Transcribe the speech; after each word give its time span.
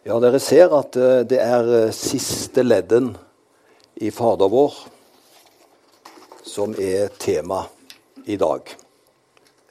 Ja, 0.00 0.16
dere 0.16 0.38
ser 0.40 0.72
at 0.72 0.96
eh, 0.96 1.18
det 1.28 1.36
er 1.44 1.66
eh, 1.76 1.90
siste 1.92 2.62
ledden 2.64 3.10
i 4.00 4.08
Fader 4.08 4.48
vår 4.48 4.78
som 6.40 6.72
er 6.80 7.12
tema 7.20 7.58
i 8.24 8.38
dag. 8.40 8.64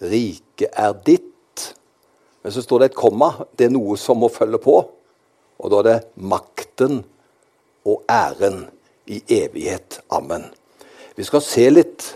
Riket 0.06 0.70
er 0.70 0.94
ditt. 1.02 1.66
Men 2.46 2.54
så 2.54 2.62
står 2.62 2.84
det 2.84 2.92
et 2.92 3.00
komma. 3.02 3.32
Det 3.58 3.72
er 3.72 3.74
noe 3.74 3.98
som 3.98 4.22
må 4.22 4.30
følge 4.30 4.62
på. 4.62 4.78
Og 5.58 5.74
da 5.74 5.82
er 5.82 5.90
det 5.90 5.98
makten 6.22 7.02
og 7.90 8.06
æren 8.06 8.68
i 9.10 9.24
evighet. 9.42 10.04
Amen. 10.14 10.46
Vi 11.18 11.26
skal 11.26 11.42
se 11.42 11.72
litt 11.74 12.12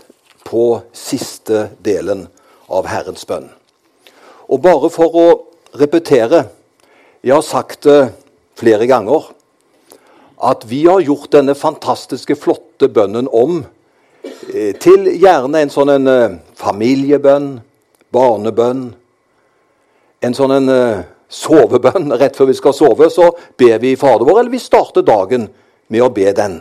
på 0.46 0.68
siste 0.94 1.72
delen 1.82 2.28
av 2.70 2.86
Herrens 2.94 3.26
bønn. 3.26 3.50
Og 4.46 4.62
bare 4.62 4.86
for 4.94 5.18
å 5.18 5.30
repetere 5.82 6.46
jeg 7.24 7.32
har 7.32 7.44
sagt 7.46 7.86
det 7.88 8.12
flere 8.60 8.86
ganger 8.86 9.30
at 10.44 10.66
vi 10.68 10.82
har 10.84 11.00
gjort 11.00 11.32
denne 11.32 11.54
fantastiske, 11.56 12.36
flotte 12.36 12.90
bønnen 12.92 13.30
om 13.32 13.62
eh, 14.52 14.74
til 14.76 15.08
gjerne 15.08 15.62
en 15.64 15.72
sånn 15.72 15.92
en 15.94 16.10
eh, 16.10 16.34
familiebønn, 16.60 17.46
barnebønn, 18.12 18.82
en 20.20 20.36
sånn 20.36 20.52
en 20.52 20.72
eh, 20.74 21.04
sovebønn. 21.32 22.12
Rett 22.20 22.36
før 22.36 22.50
vi 22.50 22.58
skal 22.58 22.76
sove, 22.76 23.08
så 23.08 23.30
ber 23.56 23.80
vi 23.80 23.94
Fader 23.96 24.28
vår, 24.28 24.42
eller 24.42 24.52
vi 24.52 24.60
starter 24.60 25.06
dagen 25.06 25.48
med 25.88 26.04
å 26.04 26.10
be 26.12 26.28
den. 26.36 26.58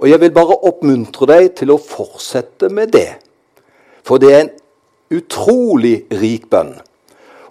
Og 0.00 0.08
Jeg 0.08 0.22
vil 0.22 0.32
bare 0.34 0.56
oppmuntre 0.70 1.28
deg 1.28 1.50
til 1.60 1.74
å 1.74 1.82
fortsette 1.82 2.72
med 2.72 2.94
det. 2.96 3.10
For 4.04 4.22
det 4.22 4.32
er 4.32 4.40
en 4.46 4.54
utrolig 5.12 6.06
rik 6.22 6.48
bønn. 6.48 6.72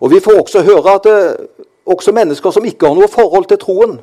Og 0.02 0.12
Vi 0.12 0.24
får 0.24 0.42
også 0.42 0.66
høre 0.66 0.98
at 0.98 1.08
også 1.86 2.12
mennesker 2.16 2.52
som 2.52 2.66
ikke 2.66 2.88
har 2.88 2.98
noe 2.98 3.12
forhold 3.12 3.46
til 3.50 3.60
troen. 3.62 4.00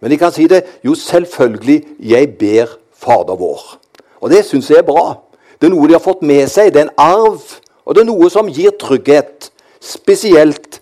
Men 0.00 0.10
de 0.10 0.18
kan 0.18 0.32
si 0.32 0.46
det 0.46 0.64
jo 0.84 0.94
selvfølgelig 0.94 1.84
'Jeg 2.00 2.38
ber 2.38 2.66
Fader 2.96 3.36
vår'. 3.36 3.76
Og 4.20 4.30
Det 4.30 4.44
syns 4.44 4.70
jeg 4.70 4.78
er 4.78 4.82
bra. 4.82 5.18
Det 5.60 5.66
er 5.66 5.74
noe 5.74 5.86
de 5.86 5.92
har 5.92 6.00
fått 6.00 6.22
med 6.22 6.48
seg. 6.48 6.72
Det 6.72 6.80
er 6.80 6.88
en 6.88 6.98
arv, 6.98 7.40
og 7.84 7.94
det 7.94 8.00
er 8.00 8.06
noe 8.06 8.30
som 8.30 8.48
gir 8.48 8.70
trygghet. 8.70 9.50
Spesielt 9.80 10.80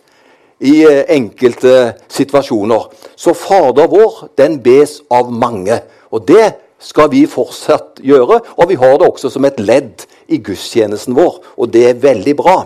i 0.60 0.82
eh, 0.82 1.04
enkelte 1.08 1.94
situasjoner. 2.08 2.88
Så 3.16 3.34
Fader 3.34 3.86
vår, 3.86 4.28
den 4.38 4.62
bes 4.62 5.00
av 5.10 5.32
mange. 5.32 5.80
Og 6.10 6.28
det 6.28 6.54
skal 6.78 7.10
vi 7.10 7.26
fortsatt 7.26 7.98
gjøre, 8.02 8.40
og 8.56 8.68
vi 8.68 8.74
har 8.78 8.98
det 8.98 9.08
også 9.08 9.30
som 9.30 9.44
et 9.44 9.58
ledd 9.60 10.06
i 10.28 10.38
gudstjenesten 10.38 11.16
vår. 11.16 11.40
Og 11.56 11.72
det 11.72 11.88
er 11.88 12.02
veldig 12.02 12.36
bra. 12.36 12.58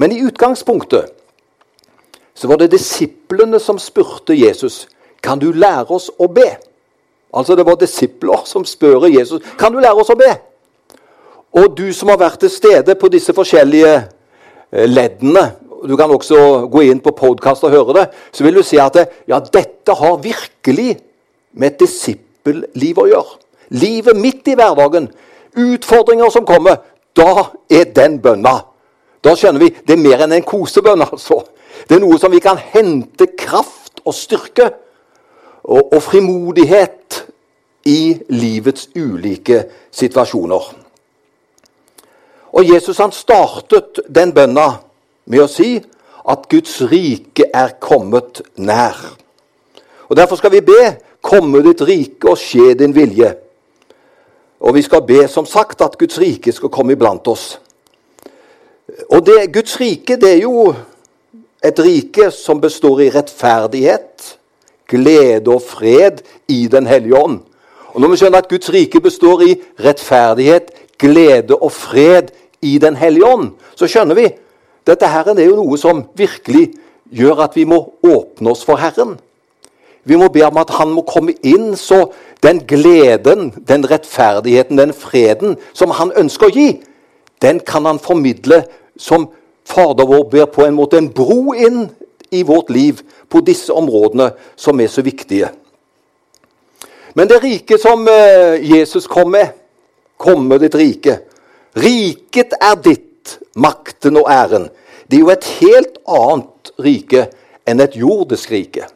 Men 0.00 0.12
i 0.12 0.22
utgangspunktet 0.24 1.12
så 2.40 2.48
var 2.48 2.56
det 2.56 2.70
disiplene 2.72 3.58
som 3.60 3.78
spurte 3.78 4.32
Jesus 4.32 4.86
kan 5.20 5.38
du 5.38 5.50
lære 5.52 5.92
oss 5.92 6.08
å 6.16 6.28
be. 6.32 6.48
Altså 7.36 7.54
Det 7.56 7.66
var 7.66 7.76
disipler 7.76 8.46
som 8.48 8.64
spør 8.64 9.10
Jesus 9.12 9.44
kan 9.60 9.72
du 9.72 9.80
lære 9.80 10.00
oss 10.00 10.10
å 10.10 10.16
be. 10.16 10.30
Og 11.60 11.76
du 11.76 11.90
som 11.92 12.08
har 12.08 12.20
vært 12.20 12.40
til 12.40 12.52
stede 12.52 12.96
på 12.96 13.10
disse 13.12 13.34
forskjellige 13.36 13.92
eh, 13.92 14.86
leddene 14.88 15.50
Du 15.80 15.96
kan 15.96 16.10
også 16.12 16.68
gå 16.68 16.82
inn 16.90 16.98
på 17.00 17.14
podkast 17.16 17.64
og 17.64 17.72
høre 17.72 17.94
det. 17.96 18.06
Så 18.32 18.44
vil 18.44 18.58
du 18.58 18.62
si 18.62 18.76
at 18.76 18.98
ja, 19.28 19.38
dette 19.40 19.94
har 19.96 20.18
virkelig 20.20 20.98
med 21.56 21.72
et 21.72 21.78
disippelliv 21.80 23.00
å 23.00 23.06
gjøre. 23.08 23.38
Livet 23.80 24.16
midt 24.20 24.50
i 24.52 24.58
hverdagen. 24.60 25.08
Utfordringer 25.56 26.28
som 26.28 26.44
kommer. 26.44 26.82
Da 27.16 27.46
er 27.72 27.88
den 27.96 28.18
bønna. 28.20 28.58
Da 29.24 29.32
skjønner 29.32 29.64
vi 29.64 29.70
det 29.72 29.96
er 29.96 30.04
mer 30.04 30.26
enn 30.26 30.36
en 30.36 30.44
kosebønn, 30.44 31.00
altså. 31.00 31.40
Det 31.88 31.96
er 31.96 32.02
noe 32.02 32.18
som 32.18 32.32
vi 32.32 32.42
kan 32.42 32.58
hente 32.58 33.30
kraft 33.38 34.02
og 34.04 34.14
styrke 34.14 34.70
og, 35.62 35.92
og 35.92 36.02
frimodighet 36.02 37.24
i 37.88 38.18
livets 38.28 38.88
ulike 38.96 39.64
situasjoner. 39.90 40.70
Og 42.50 42.66
Jesus 42.66 42.98
han 42.98 43.12
startet 43.14 44.02
den 44.08 44.34
bønna 44.34 44.68
med 45.30 45.44
å 45.44 45.50
si 45.50 45.76
at 46.30 46.48
Guds 46.50 46.80
rike 46.90 47.46
er 47.54 47.76
kommet 47.80 48.42
nær. 48.58 48.98
Og 50.10 50.16
Derfor 50.16 50.36
skal 50.36 50.52
vi 50.52 50.60
be 50.60 50.96
'Komme 51.22 51.62
ditt 51.62 51.82
rike 51.82 52.30
og 52.30 52.38
skje 52.38 52.74
din 52.74 52.94
vilje'. 52.96 53.34
Og 54.60 54.74
vi 54.74 54.82
skal 54.82 55.02
be 55.02 55.28
som 55.28 55.46
sagt 55.46 55.80
at 55.80 55.98
Guds 55.98 56.18
rike 56.18 56.52
skal 56.52 56.68
komme 56.68 56.92
iblant 56.92 57.28
oss. 57.28 57.60
Og 59.10 59.26
det, 59.26 59.52
Guds 59.52 59.80
rike 59.80 60.16
det 60.16 60.32
er 60.32 60.42
jo 60.42 60.74
et 61.64 61.80
rike 61.80 62.30
som 62.32 62.60
består 62.60 63.00
i 63.04 63.10
rettferdighet, 63.14 64.36
glede 64.90 65.52
og 65.52 65.62
fred 65.62 66.22
i 66.48 66.66
Den 66.66 66.86
hellige 66.86 67.16
ånd. 67.16 67.40
Og 67.94 68.00
Når 68.00 68.08
vi 68.08 68.16
skjønner 68.16 68.38
at 68.38 68.48
Guds 68.48 68.72
rike 68.72 69.00
består 69.00 69.42
i 69.42 69.54
rettferdighet, 69.84 70.70
glede 70.98 71.56
og 71.56 71.72
fred 71.72 72.30
i 72.62 72.78
Den 72.78 72.96
hellige 72.96 73.26
ånd, 73.26 73.50
så 73.74 73.86
skjønner 73.86 74.14
vi 74.14 74.28
dette 74.86 75.06
her 75.06 75.28
er 75.28 75.44
jo 75.44 75.58
noe 75.58 75.76
som 75.78 76.04
virkelig 76.16 76.70
gjør 77.12 77.44
at 77.44 77.56
vi 77.56 77.66
må 77.68 77.78
åpne 78.02 78.50
oss 78.50 78.64
for 78.64 78.80
Herren. 78.80 79.18
Vi 80.04 80.16
må 80.16 80.30
be 80.32 80.42
om 80.46 80.56
at 80.56 80.70
Han 80.78 80.94
må 80.96 81.04
komme 81.06 81.34
inn, 81.44 81.76
så 81.76 82.12
den 82.42 82.62
gleden, 82.66 83.52
den 83.68 83.84
rettferdigheten, 83.90 84.78
den 84.78 84.94
freden 84.96 85.58
som 85.72 85.90
Han 85.90 86.12
ønsker 86.16 86.48
å 86.48 86.54
gi, 86.54 86.80
den 87.42 87.60
kan 87.60 87.84
Han 87.84 88.00
formidle 88.00 88.64
som 88.96 89.28
Fader 89.70 90.06
vår 90.06 90.24
ber 90.30 90.50
på 90.50 90.64
en 90.66 90.74
måte 90.74 90.98
en 90.98 91.10
bro 91.14 91.54
inn 91.54 91.84
i 92.30 92.42
vårt 92.46 92.70
liv 92.70 93.02
på 93.28 93.42
disse 93.46 93.72
områdene 93.72 94.30
som 94.58 94.80
er 94.80 94.90
så 94.90 95.02
viktige. 95.06 95.50
Men 97.14 97.28
det 97.30 97.40
riket 97.42 97.82
som 97.82 98.06
eh, 98.08 98.58
Jesus 98.62 99.06
kom 99.10 99.32
med, 99.34 99.54
komme 100.16 100.58
ditt 100.62 100.74
rike 100.78 101.20
Riket 101.78 102.56
er 102.58 102.78
ditt, 102.82 103.36
makten 103.54 104.16
og 104.18 104.26
æren. 104.26 104.64
Det 105.06 105.20
er 105.20 105.20
jo 105.20 105.30
et 105.30 105.46
helt 105.60 106.00
annet 106.02 106.72
rike 106.82 107.28
enn 107.62 107.82
et 107.82 107.94
jordisk 107.94 108.50
rike. 108.50 108.88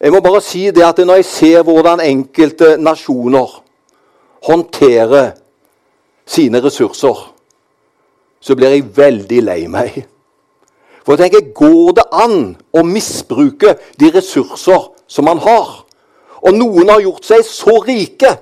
Jeg 0.00 0.14
må 0.14 0.22
bare 0.24 0.40
si 0.40 0.70
det 0.70 0.86
at 0.86 0.98
Når 1.04 1.20
jeg 1.20 1.24
ser 1.24 1.62
hvordan 1.66 2.00
enkelte 2.00 2.76
nasjoner 2.80 3.60
håndterer 4.48 5.34
sine 6.24 6.62
ressurser 6.64 7.37
så 8.40 8.54
blir 8.56 8.74
jeg 8.74 8.88
veldig 8.96 9.42
lei 9.44 9.60
meg. 9.70 10.04
For 11.04 11.16
jeg 11.16 11.30
tenker, 11.30 11.52
Går 11.56 11.92
det 11.98 12.06
an 12.12 12.56
å 12.72 12.84
misbruke 12.84 13.76
de 13.98 14.10
ressurser 14.14 14.90
som 15.08 15.24
man 15.24 15.40
har? 15.42 15.84
Og 16.44 16.54
noen 16.54 16.90
har 16.92 17.02
gjort 17.02 17.24
seg 17.26 17.44
så 17.46 17.78
rike 17.82 18.34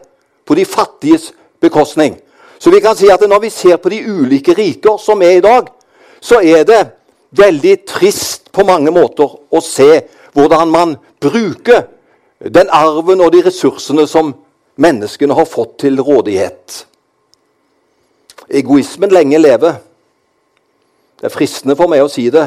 på 0.47 0.57
de 0.59 0.65
fattiges 0.69 1.31
bekostning. 1.63 2.19
Så 2.59 2.71
vi 2.73 2.81
kan 2.81 2.97
si 2.97 3.09
at 3.13 3.23
når 3.23 3.47
vi 3.47 3.51
ser 3.53 3.79
på 3.81 3.93
de 3.93 4.03
ulike 4.05 4.55
riker 4.57 4.99
som 5.01 5.23
er 5.23 5.39
i 5.39 5.45
dag, 5.45 5.69
så 6.21 6.41
er 6.41 6.65
det 6.69 6.83
veldig 7.37 7.77
trist 7.89 8.51
på 8.53 8.65
mange 8.65 8.93
måter 8.95 9.29
å 9.29 9.61
se 9.65 10.01
hvordan 10.37 10.73
man 10.73 10.97
bruker 11.21 11.87
den 12.41 12.69
arven 12.73 13.23
og 13.25 13.33
de 13.33 13.43
ressursene 13.47 14.07
som 14.09 14.35
menneskene 14.81 15.37
har 15.37 15.49
fått 15.49 15.79
til 15.85 16.01
rådighet. 16.05 16.85
Egoismen 18.49 19.13
lenge 19.13 19.41
leve. 19.41 19.73
Det 21.27 21.33
er 21.33 21.39
fristende 21.41 21.75
for 21.75 21.91
meg 21.91 22.05
å 22.05 22.07
si 22.07 22.29
det. 22.31 22.45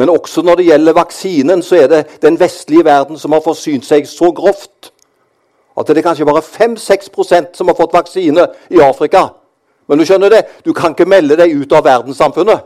Men 0.00 0.08
også 0.08 0.40
når 0.40 0.56
det 0.56 0.64
gjelder 0.70 0.94
vaksinen, 0.96 1.60
så 1.60 1.76
er 1.82 1.90
det 1.92 1.98
den 2.22 2.38
vestlige 2.40 2.86
verden 2.86 3.18
som 3.20 3.34
har 3.36 3.42
forsynt 3.44 3.84
seg 3.84 4.06
så 4.08 4.30
grovt 4.32 4.88
at 5.76 5.90
det 5.90 6.00
er 6.00 6.06
kanskje 6.06 6.24
bare 6.24 6.40
5-6% 6.40 7.58
som 7.58 7.68
har 7.68 7.76
fått 7.76 7.92
vaksine 7.92 8.46
i 8.72 8.80
Afrika. 8.80 9.26
Men 9.84 10.00
du 10.00 10.06
skjønner 10.08 10.32
det, 10.32 10.40
du 10.64 10.72
kan 10.72 10.96
ikke 10.96 11.04
melde 11.12 11.36
deg 11.36 11.52
ut 11.60 11.74
av 11.76 11.84
verdenssamfunnet. 11.84 12.64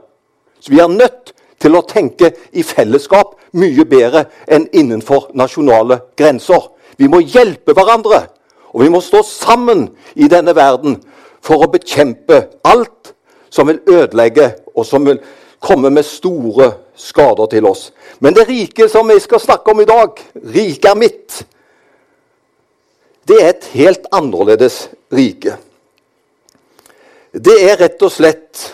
Så 0.62 0.70
vi 0.70 0.78
er 0.78 0.94
nødt 0.94 1.34
til 1.58 1.74
å 1.74 1.82
tenke 1.82 2.30
i 2.54 2.62
fellesskap 2.62 3.34
mye 3.58 3.88
bedre 3.90 4.28
enn 4.46 4.68
innenfor 4.70 5.32
nasjonale 5.34 5.98
grenser. 6.14 6.70
Vi 6.94 7.10
må 7.10 7.24
hjelpe 7.26 7.74
hverandre, 7.74 8.22
og 8.70 8.86
vi 8.86 8.94
må 8.94 9.02
stå 9.02 9.26
sammen 9.26 9.88
i 10.14 10.30
denne 10.30 10.54
verden 10.54 11.00
for 11.42 11.66
å 11.66 11.72
bekjempe 11.74 12.44
alt 12.62 12.99
som 13.50 13.68
vil 13.68 13.80
ødelegge, 13.86 14.52
og 14.74 14.86
som 14.86 15.06
vil 15.06 15.20
komme 15.60 15.90
med 15.90 16.06
store 16.06 16.72
skader 16.96 17.46
til 17.46 17.66
oss. 17.66 17.90
Men 18.20 18.34
det 18.34 18.48
rike 18.48 18.88
som 18.88 19.08
vi 19.08 19.18
skal 19.20 19.40
snakke 19.40 19.70
om 19.70 19.80
i 19.80 19.88
dag, 19.88 20.22
riket 20.54 20.90
er 20.90 20.98
mitt, 20.98 21.42
det 23.28 23.42
er 23.42 23.52
et 23.52 23.68
helt 23.74 24.06
annerledes 24.12 24.88
rike. 25.12 25.56
Det 27.30 27.56
er 27.62 27.78
rett 27.78 28.02
og 28.02 28.10
slett 28.10 28.64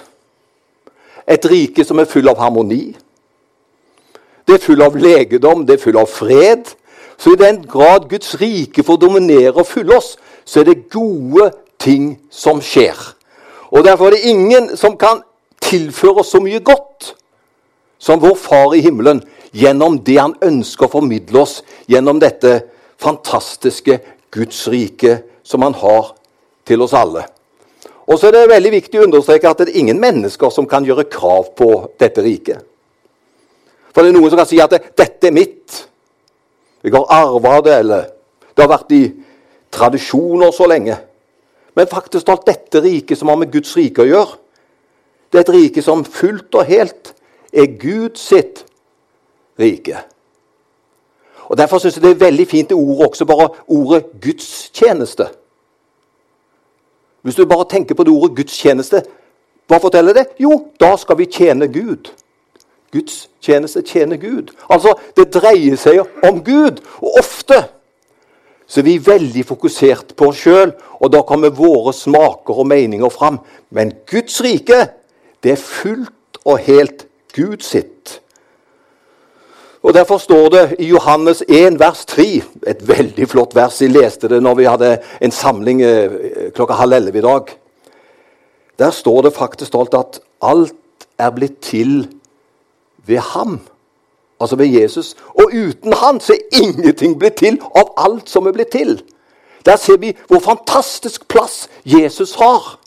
et 1.28 1.44
rike 1.50 1.84
som 1.84 1.98
er 2.00 2.08
full 2.08 2.28
av 2.30 2.38
harmoni. 2.40 2.94
Det 4.46 4.54
er 4.56 4.62
full 4.62 4.82
av 4.82 4.96
legedom, 4.96 5.66
det 5.66 5.76
er 5.76 5.82
full 5.82 5.98
av 6.00 6.08
fred. 6.08 6.70
Så 7.18 7.34
i 7.34 7.40
den 7.40 7.62
grad 7.66 8.08
Guds 8.08 8.36
rike 8.40 8.84
får 8.86 9.00
dominere 9.02 9.56
og 9.56 9.66
fylle 9.66 9.96
oss, 9.96 10.14
så 10.44 10.60
er 10.60 10.70
det 10.70 10.88
gode 10.92 11.50
ting 11.82 12.14
som 12.30 12.62
skjer. 12.62 13.15
Og 13.70 13.84
Derfor 13.84 14.06
er 14.06 14.16
det 14.16 14.30
ingen 14.30 14.76
som 14.76 14.96
kan 14.96 15.22
tilføre 15.62 16.22
oss 16.22 16.34
så 16.34 16.40
mye 16.42 16.60
godt 16.64 17.14
som 17.98 18.20
vår 18.22 18.36
Far 18.38 18.74
i 18.76 18.82
himmelen 18.84 19.22
gjennom 19.56 19.98
det 20.04 20.18
han 20.20 20.36
ønsker 20.44 20.86
å 20.86 20.92
formidle 20.98 21.42
oss 21.42 21.62
gjennom 21.88 22.20
dette 22.20 22.60
fantastiske 23.00 23.98
Guds 24.30 24.66
rike 24.68 25.18
som 25.46 25.64
han 25.64 25.74
har 25.80 26.12
til 26.66 26.82
oss 26.84 26.94
alle. 26.96 27.24
Og 28.06 28.18
så 28.18 28.28
er 28.28 28.36
det 28.36 28.48
veldig 28.52 28.72
viktig 28.76 29.00
å 29.00 29.06
understreke 29.08 29.50
at 29.50 29.62
det 29.64 29.72
er 29.72 29.80
ingen 29.80 30.00
mennesker 30.00 30.52
som 30.54 30.68
kan 30.70 30.84
gjøre 30.86 31.08
krav 31.10 31.50
på 31.58 31.70
dette 31.98 32.22
riket. 32.22 32.62
For 33.90 34.04
det 34.04 34.12
er 34.12 34.18
noen 34.18 34.30
som 34.30 34.38
kan 34.38 34.48
si 34.48 34.60
at 34.60 34.70
'dette 34.70 35.26
er 35.26 35.32
mitt'. 35.32 35.86
Jeg 36.84 36.92
har 36.92 37.06
arva 37.08 37.60
det, 37.60 37.78
eller 37.78 38.02
det 38.54 38.62
har 38.62 38.68
vært 38.68 38.92
i 38.92 39.12
tradisjoner 39.72 40.50
så 40.52 40.66
lenge. 40.66 40.96
Men 41.76 41.88
faktisk 41.90 42.28
alt 42.32 42.46
dette 42.48 42.80
riket 42.82 43.18
som 43.18 43.28
har 43.28 43.38
med 43.40 43.52
Guds 43.52 43.74
rike 43.76 44.02
å 44.04 44.08
gjøre, 44.08 44.38
det 45.32 45.40
er 45.40 45.44
et 45.44 45.54
rike 45.56 45.82
som 45.84 46.04
fullt 46.04 46.54
og 46.56 46.68
helt 46.70 47.12
er 47.52 47.72
Gud 47.80 48.16
sitt 48.20 48.64
rike. 49.60 50.00
Og 51.46 51.58
Derfor 51.58 51.78
syns 51.78 51.98
jeg 51.98 52.02
det 52.02 52.14
er 52.14 52.24
veldig 52.24 52.46
fint 52.48 52.70
det 52.70 52.78
ordet 52.78 53.08
også, 53.08 53.26
bare 53.28 53.48
ordet 53.68 54.06
gudstjeneste. 54.22 55.28
Hvis 57.22 57.34
du 57.34 57.46
bare 57.46 57.68
tenker 57.70 57.94
på 57.94 58.04
det 58.06 58.12
ordet 58.12 58.36
gudstjeneste, 58.36 59.02
hva 59.66 59.78
forteller 59.82 60.14
det? 60.14 60.26
Jo, 60.38 60.60
da 60.80 60.94
skal 60.96 61.18
vi 61.18 61.26
tjene 61.26 61.68
Gud. 61.68 62.12
Guds 62.92 63.28
tjeneste 63.42 63.82
tjener 63.82 64.16
Gud. 64.16 64.52
Altså, 64.70 64.94
det 65.16 65.32
dreier 65.34 65.76
seg 65.76 66.04
om 66.22 66.38
Gud. 66.44 66.78
Og 67.02 67.18
ofte 67.18 67.64
så 68.66 68.82
vi 68.82 68.96
er 68.98 69.06
veldig 69.06 69.44
fokusert 69.46 70.14
på 70.18 70.30
oss 70.32 70.42
sjøl, 70.42 70.72
og 70.98 71.12
da 71.14 71.22
kommer 71.26 71.54
våre 71.54 71.94
smaker 71.94 72.62
og 72.62 72.66
meninger 72.66 73.10
fram. 73.14 73.38
Men 73.70 73.92
Guds 74.10 74.40
rike, 74.42 74.88
det 75.42 75.54
er 75.54 75.60
fullt 75.60 76.40
og 76.44 76.58
helt 76.66 77.06
Gud 77.36 77.62
sitt. 77.62 78.20
Og 79.86 79.94
Derfor 79.94 80.18
står 80.18 80.48
det 80.50 80.64
i 80.82 80.88
Johannes 80.90 81.44
1, 81.46 81.78
vers 81.78 82.02
3, 82.10 82.24
et 82.66 82.80
veldig 82.88 83.28
flott 83.30 83.54
vers. 83.54 83.78
Jeg 83.80 83.92
leste 83.94 84.26
det 84.28 84.40
når 84.42 84.56
vi 84.58 84.66
hadde 84.66 84.88
en 85.22 85.30
samling 85.34 85.82
eh, 85.86 86.16
klokka 86.56 86.74
halv 86.74 86.96
elleve 86.98 87.20
i 87.20 87.26
dag. 87.26 87.52
Der 88.82 88.90
står 88.90 89.28
det 89.28 89.36
faktisk 89.36 89.70
stolt 89.70 89.94
at 89.94 90.18
alt 90.42 91.06
er 91.18 91.30
blitt 91.30 91.60
til 91.62 92.08
ved 93.06 93.22
ham. 93.30 93.60
Altså 94.40 94.56
ved 94.56 94.66
Jesus. 94.66 95.16
Og 95.34 95.50
uten 95.54 95.92
han 95.92 96.20
så 96.20 96.32
er 96.32 96.62
ingenting 96.62 97.18
blitt 97.18 97.40
til 97.40 97.60
av 97.74 97.92
alt 97.96 98.30
som 98.30 98.46
er 98.46 98.52
blitt 98.52 98.74
til. 98.74 98.98
Der 99.66 99.76
ser 99.76 99.96
vi 99.96 100.16
hvor 100.28 100.38
fantastisk 100.38 101.28
plass 101.28 101.68
Jesus 101.84 102.34
har 102.34 102.78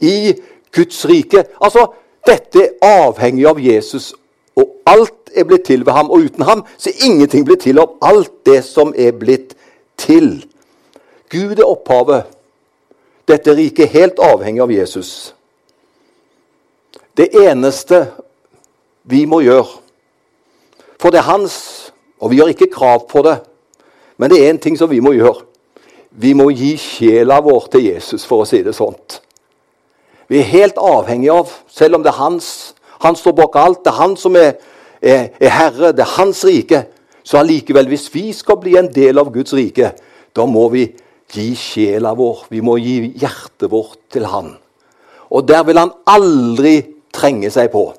i 0.00 0.34
Guds 0.74 1.08
rike. 1.08 1.44
Altså, 1.60 1.86
Dette 2.26 2.62
er 2.62 3.04
avhengig 3.06 3.46
av 3.48 3.58
Jesus, 3.60 4.12
og 4.56 4.66
alt 4.86 5.30
er 5.34 5.46
blitt 5.48 5.64
til 5.70 5.86
ved 5.86 5.92
ham. 5.96 6.10
Og 6.10 6.26
uten 6.28 6.44
ham 6.44 6.64
så 6.76 6.90
er 6.90 7.04
ingenting 7.06 7.46
blitt 7.48 7.64
til 7.64 7.80
av 7.80 7.96
alt 8.02 8.32
det 8.46 8.60
som 8.64 8.92
er 8.96 9.14
blitt 9.16 9.54
til. 9.96 10.44
Gud 11.30 11.58
er 11.58 11.64
opphavet. 11.64 12.28
Dette 13.28 13.54
riket 13.56 13.86
er 13.86 13.94
helt 13.94 14.20
avhengig 14.20 14.62
av 14.62 14.72
Jesus. 14.74 15.34
Det 17.16 17.30
eneste 17.34 18.06
vi 19.08 19.24
må 19.24 19.40
gjøre 19.44 19.80
For 21.00 21.12
det 21.12 21.22
er 21.22 21.30
hans, 21.30 21.54
og 22.20 22.30
vi 22.30 22.40
gjør 22.40 22.52
ikke 22.52 22.72
krav 22.74 23.06
på 23.08 23.24
det, 23.24 23.38
men 24.20 24.30
det 24.30 24.42
er 24.42 24.52
en 24.52 24.60
ting 24.60 24.76
som 24.76 24.90
vi 24.90 25.00
må 25.00 25.14
gjøre. 25.16 25.46
Vi 26.20 26.34
må 26.36 26.50
gi 26.52 26.74
sjela 26.80 27.38
vår 27.40 27.70
til 27.72 27.86
Jesus, 27.88 28.26
for 28.28 28.44
å 28.44 28.48
si 28.48 28.60
det 28.66 28.74
sånt. 28.76 29.22
Vi 30.28 30.42
er 30.42 30.50
helt 30.50 30.76
avhengige 30.76 31.38
av, 31.40 31.54
selv 31.72 31.98
om 31.98 32.04
det 32.04 32.12
er 32.12 32.22
hans 32.22 32.74
Han 33.00 33.16
står 33.16 33.32
bak 33.32 33.54
alt. 33.56 33.78
Det 33.80 33.88
er 33.94 33.96
han 33.96 34.14
som 34.20 34.34
er 34.36 34.58
er, 35.00 35.30
er 35.40 35.52
herre, 35.54 35.92
det 35.92 36.04
er 36.04 36.16
hans 36.18 36.42
rike, 36.44 36.84
så 37.24 37.40
allikevel, 37.40 37.88
hvis 37.88 38.08
vi 38.14 38.30
skal 38.36 38.58
bli 38.60 38.76
en 38.78 38.90
del 38.92 39.20
av 39.20 39.30
Guds 39.32 39.54
rike, 39.56 39.92
da 40.36 40.46
må 40.48 40.66
vi 40.72 40.86
gi 41.30 41.48
sjela 41.58 42.12
vår, 42.18 42.46
vi 42.50 42.62
må 42.64 42.76
gi 42.80 43.12
hjertet 43.20 43.70
vårt 43.70 43.98
til 44.12 44.26
Han. 44.26 44.54
Og 45.30 45.46
der 45.46 45.62
vil 45.66 45.78
Han 45.78 45.92
aldri 46.10 46.80
trenge 47.14 47.50
seg 47.54 47.70
på. 47.72 47.90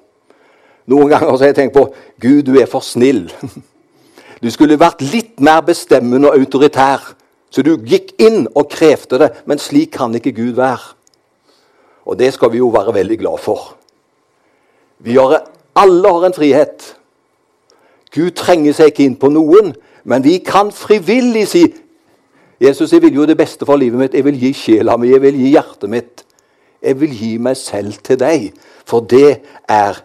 Noen 0.92 1.12
ganger 1.12 1.32
har 1.32 1.46
jeg 1.48 1.58
tenkt 1.58 1.78
på 1.78 1.88
Gud, 2.22 2.44
du 2.50 2.58
er 2.60 2.70
for 2.70 2.84
snill. 2.86 3.28
Du 4.42 4.50
skulle 4.50 4.80
vært 4.82 5.04
litt 5.06 5.38
mer 5.44 5.62
bestemmende 5.66 6.32
og 6.32 6.40
autoritær, 6.40 7.12
så 7.54 7.62
du 7.62 7.76
gikk 7.86 8.16
inn 8.22 8.48
og 8.58 8.72
krevde 8.72 9.20
det. 9.22 9.30
Men 9.46 9.62
slik 9.62 9.92
kan 9.94 10.16
ikke 10.18 10.34
Gud 10.34 10.56
være. 10.58 10.96
Og 12.10 12.18
det 12.18 12.32
skal 12.34 12.50
vi 12.50 12.58
jo 12.58 12.72
være 12.74 12.96
veldig 12.96 13.20
glad 13.22 13.44
for. 13.44 13.76
Vi 15.06 15.14
har 15.20 15.44
alle 15.78 16.10
har 16.10 16.26
en 16.26 16.36
frihet. 16.36 16.88
Gud 18.12 18.34
trenger 18.36 18.76
seg 18.76 18.92
ikke 18.92 19.06
inn 19.06 19.20
på 19.20 19.30
noen, 19.32 19.72
men 20.04 20.26
vi 20.26 20.40
kan 20.44 20.74
frivillig 20.74 21.46
si 21.52 21.64
Jesus, 22.62 22.92
jeg 22.94 23.02
vil 23.02 23.16
jo 23.16 23.24
det 23.26 23.40
beste 23.40 23.66
for 23.66 23.80
livet 23.82 23.98
mitt. 23.98 24.14
Jeg 24.14 24.26
vil 24.28 24.38
gi 24.38 24.52
sjela 24.54 24.94
mi, 25.00 25.10
jeg 25.10 25.22
vil 25.24 25.38
gi 25.40 25.54
hjertet 25.56 25.90
mitt. 25.90 26.26
Jeg 26.82 27.00
vil 27.02 27.14
gi 27.18 27.32
meg 27.42 27.58
selv 27.58 27.98
til 28.06 28.20
deg, 28.22 28.52
for 28.86 29.02
det 29.02 29.40
er 29.70 29.98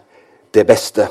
det 0.57 0.65
beste. 0.67 1.07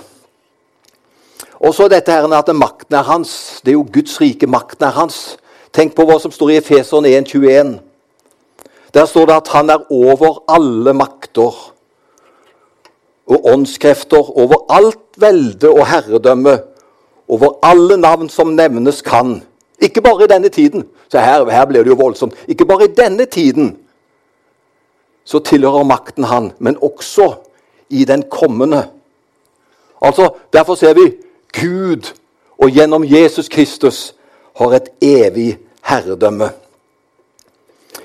Og 1.63 1.73
så 1.75 1.89
dette 1.89 2.13
her 2.13 2.27
at 2.35 2.51
makten 2.55 2.99
er 2.99 3.07
hans. 3.07 3.63
Det 3.65 3.73
er 3.73 3.79
jo 3.79 3.87
Guds 3.93 4.21
rike. 4.21 4.47
Makten 4.47 4.89
er 4.89 4.97
hans. 4.99 5.37
Tenk 5.73 5.95
på 5.97 6.05
hva 6.09 6.19
som 6.21 6.35
står 6.35 6.53
i 6.53 6.59
Efeseren 6.61 7.07
1,21. 7.07 7.79
Der 8.95 9.07
står 9.07 9.27
det 9.27 9.37
at 9.37 9.49
han 9.53 9.71
er 9.71 9.87
over 9.93 10.43
alle 10.49 10.93
makter 10.97 11.57
og 13.27 13.49
åndskrefter 13.51 14.31
over 14.39 14.63
alt 14.71 15.19
velde 15.19 15.71
og 15.71 15.87
herredømme, 15.87 16.59
over 17.29 17.59
alle 17.63 17.97
navn 17.97 18.29
som 18.29 18.55
nevnes 18.55 19.03
kan. 19.03 19.41
Ikke 19.83 20.03
bare 20.03 20.25
i 20.25 20.31
denne 20.31 20.49
tiden. 20.49 20.87
Så 21.09 21.19
her, 21.19 21.51
her 21.51 21.65
blir 21.67 21.83
det 21.83 21.91
jo 21.91 21.99
voldsomt. 21.99 22.35
Ikke 22.49 22.65
bare 22.65 22.85
i 22.85 22.95
denne 22.97 23.27
tiden 23.27 23.77
så 25.27 25.39
tilhører 25.43 25.83
makten 25.85 26.25
han, 26.25 26.53
men 26.59 26.79
også 26.83 27.33
i 27.91 28.05
den 28.05 28.23
kommende. 28.31 28.87
Altså, 30.03 30.31
Derfor 30.53 30.75
ser 30.75 30.95
vi 30.95 31.13
Gud 31.61 32.13
og 32.59 32.71
gjennom 32.71 33.05
Jesus 33.05 33.49
Kristus 33.49 34.15
har 34.57 34.73
et 34.73 34.89
evig 35.03 35.59
herredømme. 35.85 36.51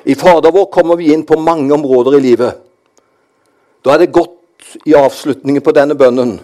I 0.05 0.15
Fader 0.15 0.51
vår 0.51 0.65
kommer 0.71 0.95
vi 0.95 1.11
inn 1.13 1.25
på 1.25 1.39
mange 1.39 1.73
områder 1.73 2.17
i 2.17 2.23
livet. 2.23 2.57
Da 3.85 3.93
er 3.93 4.03
det 4.03 4.13
godt 4.13 4.77
i 4.85 4.95
avslutningen 4.97 5.63
på 5.63 5.73
denne 5.75 5.95
bønnen 5.97 6.39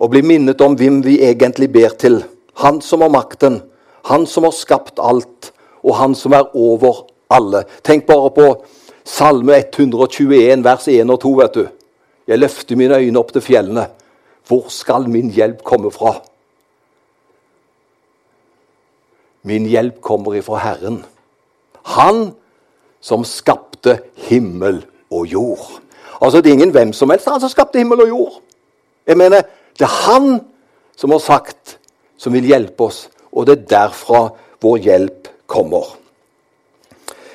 å 0.00 0.08
bli 0.08 0.22
minnet 0.24 0.60
om 0.64 0.76
hvem 0.78 1.00
vi 1.04 1.20
egentlig 1.24 1.68
ber 1.72 1.96
til. 2.00 2.22
Han 2.64 2.80
som 2.80 3.04
har 3.04 3.12
makten, 3.12 3.60
han 4.08 4.26
som 4.26 4.46
har 4.48 4.56
skapt 4.56 5.00
alt, 5.00 5.52
og 5.84 5.96
han 5.96 6.14
som 6.14 6.32
er 6.36 6.48
over 6.56 7.04
alle. 7.30 7.64
Tenk 7.84 8.06
bare 8.08 8.30
på 8.36 8.46
Salme 9.04 9.56
121, 9.60 10.64
vers 10.64 10.88
1 10.88 11.10
og 11.10 11.20
2. 11.20 11.34
vet 11.40 11.54
du. 11.56 11.66
Jeg 12.30 12.38
løfter 12.38 12.78
mine 12.78 12.94
øyne 12.94 13.18
opp 13.18 13.32
til 13.34 13.42
fjellene. 13.42 13.88
Hvor 14.46 14.68
skal 14.70 15.08
min 15.10 15.32
hjelp 15.34 15.64
komme 15.66 15.90
fra? 15.90 16.20
Min 19.42 19.66
hjelp 19.66 19.98
kommer 20.00 20.36
ifra 20.38 20.60
Herren. 20.62 21.00
Han 21.96 22.28
som 23.00 23.24
skapte 23.26 23.98
himmel 24.28 24.84
og 25.10 25.26
jord. 25.26 25.80
Altså, 26.20 26.40
Det 26.40 26.50
er 26.50 26.52
ingen 26.52 26.70
hvem 26.70 26.92
som 26.92 27.10
helst 27.10 27.26
han 27.26 27.40
som 27.40 27.50
skapte 27.50 27.78
himmel 27.78 28.00
og 28.00 28.08
jord. 28.08 28.42
Jeg 29.06 29.16
mener, 29.16 29.42
Det 29.78 29.84
er 29.84 30.10
han 30.10 30.40
som 30.96 31.10
har 31.10 31.18
sagt, 31.18 31.78
som 32.16 32.32
vil 32.32 32.44
hjelpe 32.44 32.84
oss, 32.84 33.08
og 33.32 33.46
det 33.46 33.58
er 33.58 33.66
derfra 33.66 34.28
vår 34.60 34.76
hjelp 34.76 35.28
kommer. 35.46 35.96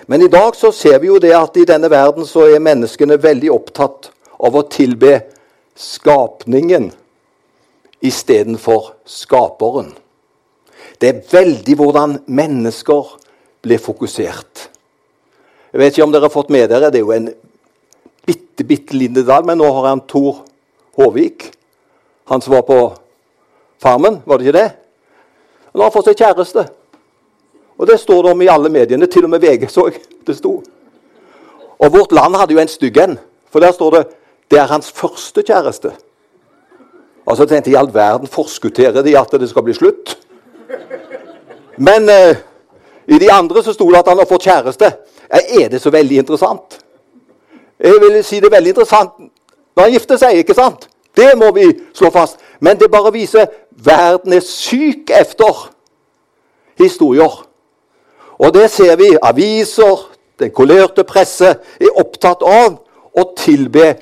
Men 0.07 0.21
i 0.21 0.27
dag 0.27 0.55
så 0.55 0.71
ser 0.71 0.99
vi 0.99 1.07
jo 1.07 1.17
det 1.17 1.33
at 1.33 1.57
i 1.57 1.65
denne 1.65 1.89
verden 1.89 2.25
så 2.25 2.45
er 2.45 2.59
menneskene 2.59 3.23
veldig 3.23 3.51
opptatt 3.51 4.11
av 4.39 4.55
å 4.55 4.65
tilbe 4.71 5.19
skapningen 5.75 6.91
istedenfor 8.05 8.93
skaperen. 9.05 9.93
Det 10.99 11.09
er 11.09 11.23
veldig 11.31 11.75
hvordan 11.79 12.19
mennesker 12.25 13.15
blir 13.65 13.81
fokusert. 13.81 14.69
Jeg 15.73 15.81
vet 15.81 15.95
ikke 15.95 16.05
om 16.05 16.13
dere 16.13 16.29
har 16.29 16.33
fått 16.33 16.53
med 16.53 16.69
dere, 16.69 16.91
Det 16.91 17.01
er 17.01 17.03
jo 17.03 17.11
en 17.11 17.29
bitte, 18.25 18.63
bitte 18.63 18.95
liten 18.95 19.15
detalj, 19.15 19.45
men 19.45 19.57
nå 19.57 19.71
har 19.71 19.89
han 19.89 20.05
Tor 20.07 20.45
Håvik. 20.95 21.51
Han 22.25 22.41
som 22.41 22.53
var 22.53 22.61
på 22.61 22.79
Farmen, 23.81 24.21
var 24.25 24.37
det 24.37 24.47
ikke 24.47 24.59
det? 24.59 24.71
Han 25.73 25.81
har 25.83 25.91
fått 25.91 26.07
seg 26.07 26.17
kjæreste. 26.17 26.63
Og 27.75 27.87
det 27.87 27.99
står 27.99 28.23
det 28.23 28.31
om 28.31 28.41
i 28.41 28.47
alle 28.47 28.69
mediene. 28.71 29.07
Til 29.11 29.25
og 29.27 29.33
med 29.33 29.43
VG 29.43 29.67
så 29.69 29.89
jeg 29.89 29.99
det 30.25 30.37
sto. 30.37 30.61
Og 31.75 31.91
Vårt 31.91 32.15
Land 32.15 32.37
hadde 32.39 32.55
jo 32.55 32.61
en 32.61 32.71
stygg 32.71 32.97
en. 33.03 33.17
For 33.51 33.59
der 33.59 33.75
står 33.75 33.97
det 33.97 34.03
'Det 34.51 34.59
er 34.59 34.67
hans 34.67 34.91
første 34.91 35.41
kjæreste'. 35.41 35.93
Og 37.25 37.37
så 37.37 37.45
tenkte 37.45 37.71
jeg, 37.71 37.77
I 37.77 37.79
all 37.79 37.93
verden 37.93 38.27
forskutterer 38.27 39.01
de 39.01 39.17
at 39.19 39.31
det 39.31 39.49
skal 39.49 39.63
bli 39.63 39.73
slutt? 39.73 40.17
Men 41.77 42.09
eh, 42.09 42.35
i 43.07 43.19
de 43.19 43.31
andre 43.31 43.63
så 43.63 43.73
sto 43.73 43.89
det 43.89 43.97
at 43.97 44.07
han 44.07 44.17
har 44.17 44.25
fått 44.25 44.43
kjæreste. 44.43 44.91
Er 45.29 45.69
det 45.69 45.81
så 45.81 45.89
veldig 45.89 46.17
interessant? 46.17 46.79
Jeg 47.79 47.93
vil 48.01 48.23
si 48.23 48.39
det 48.39 48.45
er 48.45 48.55
veldig 48.55 48.69
interessant 48.69 49.11
når 49.75 49.83
han 49.83 49.91
gifter 49.91 50.17
seg. 50.17 50.37
ikke 50.37 50.53
sant? 50.53 50.87
Det 51.15 51.33
må 51.37 51.51
vi 51.51 51.67
slå 51.93 52.09
fast. 52.09 52.37
Men 52.59 52.79
det 52.79 52.91
bare 52.91 53.13
viser 53.13 53.45
verden 53.69 54.33
er 54.33 54.39
syk 54.39 55.09
efter 55.09 55.71
historier. 56.79 57.45
Og 58.37 58.53
det 58.53 58.69
ser 58.71 58.95
vi. 58.95 59.17
Aviser, 59.21 60.09
den 60.39 60.51
kolerte 60.51 61.03
presse 61.03 61.55
er 61.79 61.99
opptatt 61.99 62.43
av 62.43 62.79
å 63.15 63.23
tilbe 63.37 63.95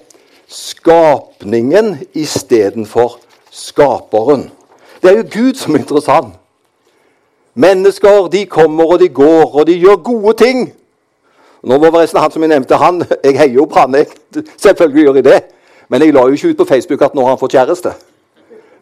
skapningen 0.54 1.98
istedenfor 2.14 3.20
skaperen. 3.52 4.52
Det 5.02 5.12
er 5.12 5.18
jo 5.18 5.24
Gud 5.34 5.58
som 5.58 5.76
er 5.76 5.82
interessant. 5.82 6.36
Mennesker 7.54 8.28
de 8.28 8.46
kommer 8.46 8.94
og 8.94 9.00
de 9.00 9.10
går, 9.10 9.56
og 9.56 9.68
de 9.68 9.74
gjør 9.74 9.96
gode 9.96 10.34
ting. 10.38 10.74
Nå 11.64 11.78
var 11.78 11.92
forresten 11.92 12.20
han 12.22 12.32
som 12.32 12.44
jeg 12.44 12.50
nevnte, 12.50 12.78
han, 12.78 13.04
jeg 13.24 13.38
heier 13.38 13.54
jo 13.54 13.66
på 13.66 13.80
han. 13.80 13.96
Jeg, 13.96 14.08
selvfølgelig 14.58 15.04
gjør 15.04 15.20
jeg 15.20 15.26
det. 15.26 15.42
Men 15.90 16.02
jeg 16.02 16.14
la 16.14 16.26
jo 16.28 16.38
ikke 16.38 16.50
ut 16.50 16.58
på 16.58 16.66
Facebook 16.66 17.02
at 17.02 17.16
nå 17.16 17.26
har 17.26 17.36
han 17.36 17.40
fått 17.42 17.56
kjæreste. 17.56 17.94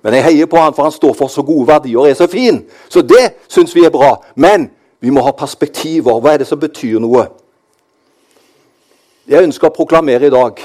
Men 0.03 0.17
jeg 0.17 0.23
heier 0.23 0.49
på 0.51 0.59
han, 0.59 0.73
for 0.73 0.83
han 0.83 0.91
står 0.91 1.13
for 1.13 1.31
så 1.31 1.43
gode 1.45 1.67
verdier 1.67 1.99
og 1.99 2.09
er 2.09 2.17
så 2.17 2.27
fin. 2.27 2.63
Så 2.89 3.01
det 3.01 3.33
syns 3.47 3.75
vi 3.75 3.85
er 3.85 3.93
bra. 3.93 4.15
Men 4.35 4.69
vi 4.99 5.09
må 5.09 5.23
ha 5.23 5.31
perspektiver. 5.31 6.19
Hva 6.19 6.33
er 6.33 6.43
det 6.43 6.49
som 6.49 6.59
betyr 6.59 6.99
noe? 6.99 7.27
Jeg 9.29 9.45
ønsker 9.45 9.69
å 9.69 9.75
proklamere 9.75 10.27
i 10.27 10.33
dag, 10.33 10.57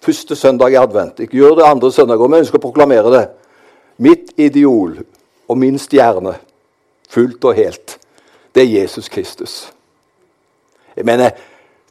første 0.00 0.36
søndag 0.36 0.72
i 0.72 0.78
advent 0.80 1.20
Ikke 1.20 1.36
gjør 1.36 1.54
det 1.60 1.66
andre 1.68 1.92
søndager, 1.92 2.28
men 2.28 2.38
jeg 2.38 2.46
ønsker 2.46 2.58
å 2.58 2.66
proklamere 2.66 3.12
det. 3.14 3.24
Mitt 4.00 4.32
ideol 4.40 4.96
og 5.48 5.58
min 5.58 5.78
stjerne, 5.78 6.34
fullt 7.10 7.44
og 7.44 7.54
helt, 7.54 7.98
det 8.54 8.62
er 8.62 8.80
Jesus 8.80 9.08
Kristus. 9.08 9.72
Jeg 10.96 11.04
mener, 11.06 11.30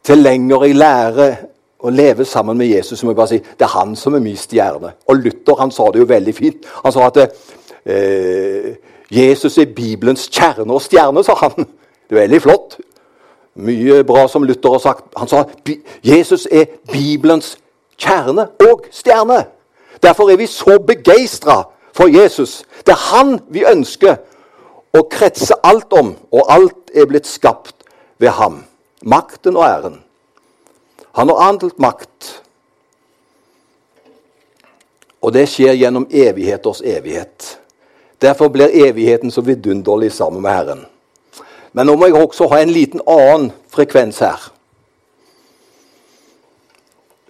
til 0.03 0.17
lenger 0.17 0.65
jeg 0.65 0.75
lærer 0.75 1.35
å 1.79 1.91
leve 1.93 2.25
sammen 2.25 2.57
med 2.57 2.67
Jesus, 2.67 2.99
så 2.99 3.05
må 3.05 3.13
jeg 3.13 3.19
bare 3.19 3.31
si 3.31 3.39
det 3.39 3.67
er 3.67 3.75
han 3.77 3.95
som 3.95 4.15
er 4.15 4.23
min 4.23 4.37
stjerne. 4.37 4.93
Og 5.07 5.21
Luther 5.23 5.59
han 5.59 5.71
sa 5.71 5.87
det 5.91 6.01
jo 6.01 6.09
veldig 6.09 6.35
fint. 6.35 6.67
Han 6.83 6.95
sa 6.95 7.07
at 7.07 7.19
eh, 7.85 8.73
Jesus 9.11 9.57
er 9.57 9.73
Bibelens 9.75 10.27
kjerne 10.27 10.73
og 10.73 10.83
stjerne, 10.83 11.23
sa 11.23 11.37
han. 11.39 11.67
Det 12.09 12.17
er 12.17 12.23
veldig 12.23 12.41
flott. 12.41 12.79
Mye 13.59 14.03
bra 14.07 14.27
som 14.27 14.43
Luther 14.43 14.75
har 14.75 14.83
sagt. 14.83 15.05
Han 15.17 15.27
sa 15.27 15.43
Jesus 16.03 16.47
er 16.51 16.65
Bibelens 16.91 17.57
kjerne 17.99 18.47
og 18.65 18.87
stjerne. 18.91 19.45
Derfor 20.03 20.31
er 20.31 20.39
vi 20.39 20.47
så 20.47 20.79
begeistra 20.87 21.63
for 21.93 22.07
Jesus. 22.07 22.63
Det 22.85 22.95
er 22.95 23.05
han 23.11 23.39
vi 23.51 23.65
ønsker 23.67 24.17
å 24.95 25.03
kretse 25.11 25.57
alt 25.63 25.93
om, 25.93 26.15
og 26.31 26.51
alt 26.51 26.93
er 26.95 27.09
blitt 27.09 27.27
skapt 27.27 27.75
ved 28.17 28.33
ham. 28.39 28.63
Makten 29.01 29.57
og 29.57 29.65
æren. 29.67 29.99
Han 31.15 31.29
har 31.29 31.49
andelt 31.49 31.79
makt. 31.79 32.41
Og 35.21 35.33
det 35.35 35.49
skjer 35.51 35.75
gjennom 35.75 36.07
evigheters 36.11 36.81
evighet. 36.81 37.57
Derfor 38.21 38.47
blir 38.47 38.71
evigheten 38.87 39.31
så 39.31 39.41
vidunderlig 39.41 40.11
sammen 40.11 40.41
med 40.41 40.51
Herren. 40.51 40.85
Men 41.73 41.87
nå 41.87 41.95
må 41.95 42.07
jeg 42.07 42.15
også 42.19 42.47
ha 42.51 42.61
en 42.61 42.71
liten 42.73 43.03
annen 43.07 43.51
frekvens 43.71 44.19
her. 44.23 44.49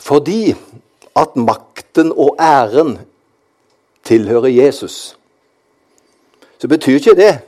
Fordi 0.09 0.55
at 1.15 1.35
makten 1.35 2.11
og 2.11 2.35
æren 2.41 2.97
tilhører 4.03 4.47
Jesus, 4.49 5.17
så 6.57 6.67
betyr 6.67 6.95
ikke 6.97 7.15
det 7.15 7.39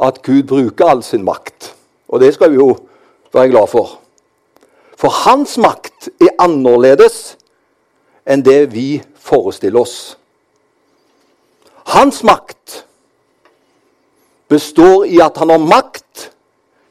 at 0.00 0.22
Gud 0.22 0.42
bruker 0.42 0.88
all 0.88 1.02
sin 1.02 1.24
makt. 1.24 1.74
Og 2.08 2.20
det 2.20 2.34
skal 2.34 2.50
vi 2.50 2.56
jo 2.56 2.76
være 3.32 3.48
glad 3.48 3.66
for. 3.68 4.00
For 4.96 5.08
hans 5.08 5.58
makt 5.58 6.08
er 6.20 6.32
annerledes 6.40 7.36
enn 8.24 8.44
det 8.44 8.72
vi 8.72 9.02
forestiller 9.20 9.84
oss. 9.84 10.16
Hans 11.92 12.22
makt 12.24 12.86
består 14.48 15.04
i 15.04 15.20
at 15.20 15.36
han 15.36 15.52
har 15.52 15.60
makt 15.62 16.30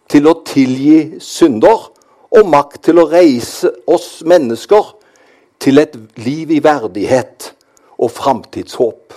til 0.09 0.29
å 0.29 0.37
tilgi 0.45 1.17
synder 1.19 1.89
og 2.31 2.49
makt 2.49 2.81
til 2.87 2.99
å 2.99 3.07
reise 3.09 3.71
oss 3.87 4.23
mennesker 4.25 4.93
til 5.61 5.79
et 5.81 5.95
liv 6.19 6.51
i 6.51 6.61
verdighet 6.63 7.51
og 7.97 8.11
framtidshåp. 8.11 9.13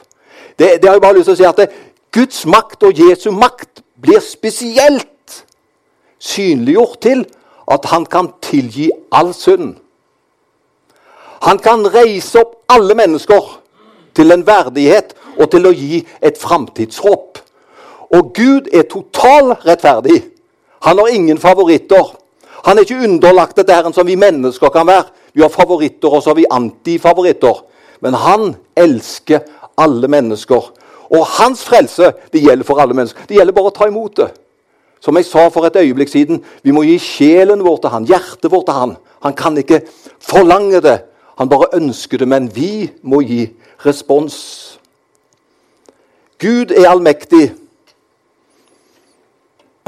Det, 0.59 0.79
det, 0.83 0.89
har 0.89 0.97
jeg 0.97 1.05
bare 1.05 1.19
lyst 1.19 1.31
til 1.31 1.37
å 1.37 1.41
si 1.41 1.49
at 1.49 1.61
det, 1.61 1.69
Guds 2.15 2.45
makt 2.49 2.87
og 2.89 2.99
Jesu 2.99 3.31
makt 3.35 3.83
blir 4.01 4.21
spesielt 4.25 5.43
synliggjort 6.19 7.01
til 7.05 7.25
at 7.71 7.85
han 7.93 8.07
kan 8.09 8.33
tilgi 8.43 8.89
all 9.13 9.35
synd. 9.37 9.77
Han 11.47 11.59
kan 11.63 11.85
reise 11.95 12.41
opp 12.41 12.57
alle 12.73 12.97
mennesker 12.99 13.59
til 14.17 14.35
en 14.35 14.47
verdighet 14.47 15.15
og 15.39 15.51
til 15.53 15.69
å 15.69 15.75
gi 15.75 16.01
et 16.25 16.39
framtidshåp. 16.41 17.39
Og 18.17 18.33
Gud 18.35 18.71
er 18.75 18.89
total 18.91 19.53
rettferdig. 19.67 20.23
Han 20.83 20.99
har 20.99 21.13
ingen 21.13 21.39
favoritter. 21.39 22.17
Han 22.67 22.79
er 22.79 22.87
ikke 22.87 23.05
underlagt 23.05 23.57
det 23.57 23.69
der 23.69 23.93
som 23.93 24.07
vi 24.07 24.17
mennesker 24.19 24.69
kan 24.75 24.87
være. 24.87 25.05
Vi 25.35 25.43
har 25.43 25.49
favoritter, 25.49 26.09
og 26.09 26.23
så 26.23 26.31
har 26.31 26.35
vi 26.35 26.49
antifavoritter. 26.51 27.65
Men 28.01 28.15
han 28.15 28.57
elsker 28.77 29.41
alle 29.79 30.09
mennesker. 30.09 30.73
Og 31.11 31.27
hans 31.39 31.65
frelse 31.65 32.13
det 32.33 32.43
gjelder 32.43 32.65
for 32.65 32.81
alle 32.81 32.95
mennesker. 32.95 33.27
Det 33.29 33.39
gjelder 33.39 33.57
bare 33.57 33.71
å 33.71 33.77
ta 33.77 33.89
imot 33.89 34.17
det. 34.17 34.29
Som 35.01 35.17
jeg 35.17 35.29
sa 35.29 35.47
for 35.55 35.67
et 35.67 35.77
øyeblikk 35.79 36.11
siden, 36.11 36.43
vi 36.63 36.75
må 36.75 36.83
gi 36.83 36.99
sjelen 36.99 37.63
vår 37.65 37.79
til 37.83 37.93
han, 37.95 38.09
hjertet 38.09 38.51
vårt 38.51 38.67
til 38.67 38.75
han. 38.75 38.97
Han 39.23 39.37
kan 39.39 39.59
ikke 39.59 39.85
forlange 40.19 40.83
det. 40.83 40.99
Han 41.39 41.49
bare 41.49 41.71
ønsker 41.79 42.19
det, 42.19 42.29
men 42.29 42.51
vi 42.55 42.91
må 43.03 43.23
gi 43.23 43.45
respons. 43.87 44.79
Gud 46.43 46.75
er 46.75 46.91
allmektig. 46.91 47.53